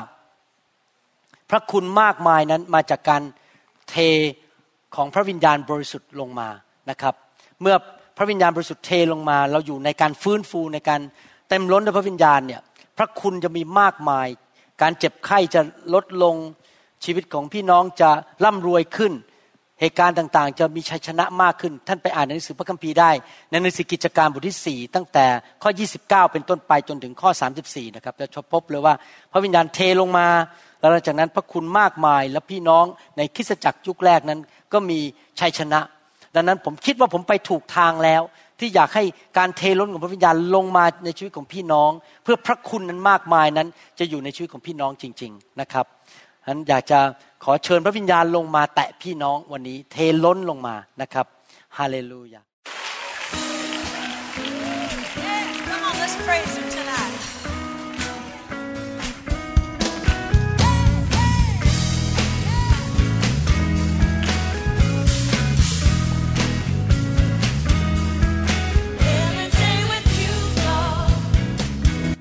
[1.49, 3.21] พระคุณมากมายนั้นมาจากการ
[3.89, 3.95] เท
[4.95, 6.49] ของพระวิญญาณบริสุทธิ์ลงมา
[6.89, 7.13] นะครับ
[7.61, 7.75] เมื่อ
[8.17, 11.01] พระวิญญาณบริสุทธิ์เทลงมา เราอยู่ในการฟื้นฟูในการ
[11.49, 12.61] เต็มล้นด้วยพระวิญญาณเนี่ย
[12.97, 14.27] พระคุณจะมีมากมาย
[14.81, 15.61] การเจ็บไข้จะ
[15.93, 16.35] ลดลง
[17.03, 18.09] ชีวิตของพี่น้องจะ
[18.43, 19.13] ร่ำรวยขึ้น
[19.81, 23.11] เหตุการณ์ต่างๆ จะมีชัยชนะมากขึ้น ท่านไปอ่านในหนังสือพระคัมภีร์ได้
[23.49, 25.25] ในหนังสือกิจการบทที่4ตั้งแต่
[25.63, 25.71] ข้อ
[26.01, 27.29] 29 เป็นต้นไปจนถึงข้อ
[27.63, 28.93] 34 นะครับจะพบเลยว่า
[29.31, 30.27] พระวิญญาณเทลงมา
[30.79, 32.85] แล้วหลังจากนั้นพระคุณมากมายและพี่น้อง
[33.17, 34.39] ในคริสตจักรยุคแรกนั้น
[34.73, 34.99] ก็มี
[35.39, 35.79] ชัยชนะ
[36.35, 38.21] ดังนั้นผมคิดว่าผมไปถูกทางแล้ว
[38.59, 39.03] ที่อยากให้
[39.37, 41.91] การเทล้นของพระวิญญาณลงมาในชีวิตของพี่น้อง
[42.23, 43.67] เพื่อพระคุณนั้นมากมายนั้น
[43.99, 45.85] จะอยู่ในชีวิตของพี่น้องจริง ๆนะครับ
[46.43, 46.99] ฉะนั้นอยากจะ
[47.43, 51.25] ขอเชิญพระวิญญาณลงมาแตะพี่น้องวันนี้ เทล้นลงมานะครับ
[51.77, 52.41] ฮาเลลูยา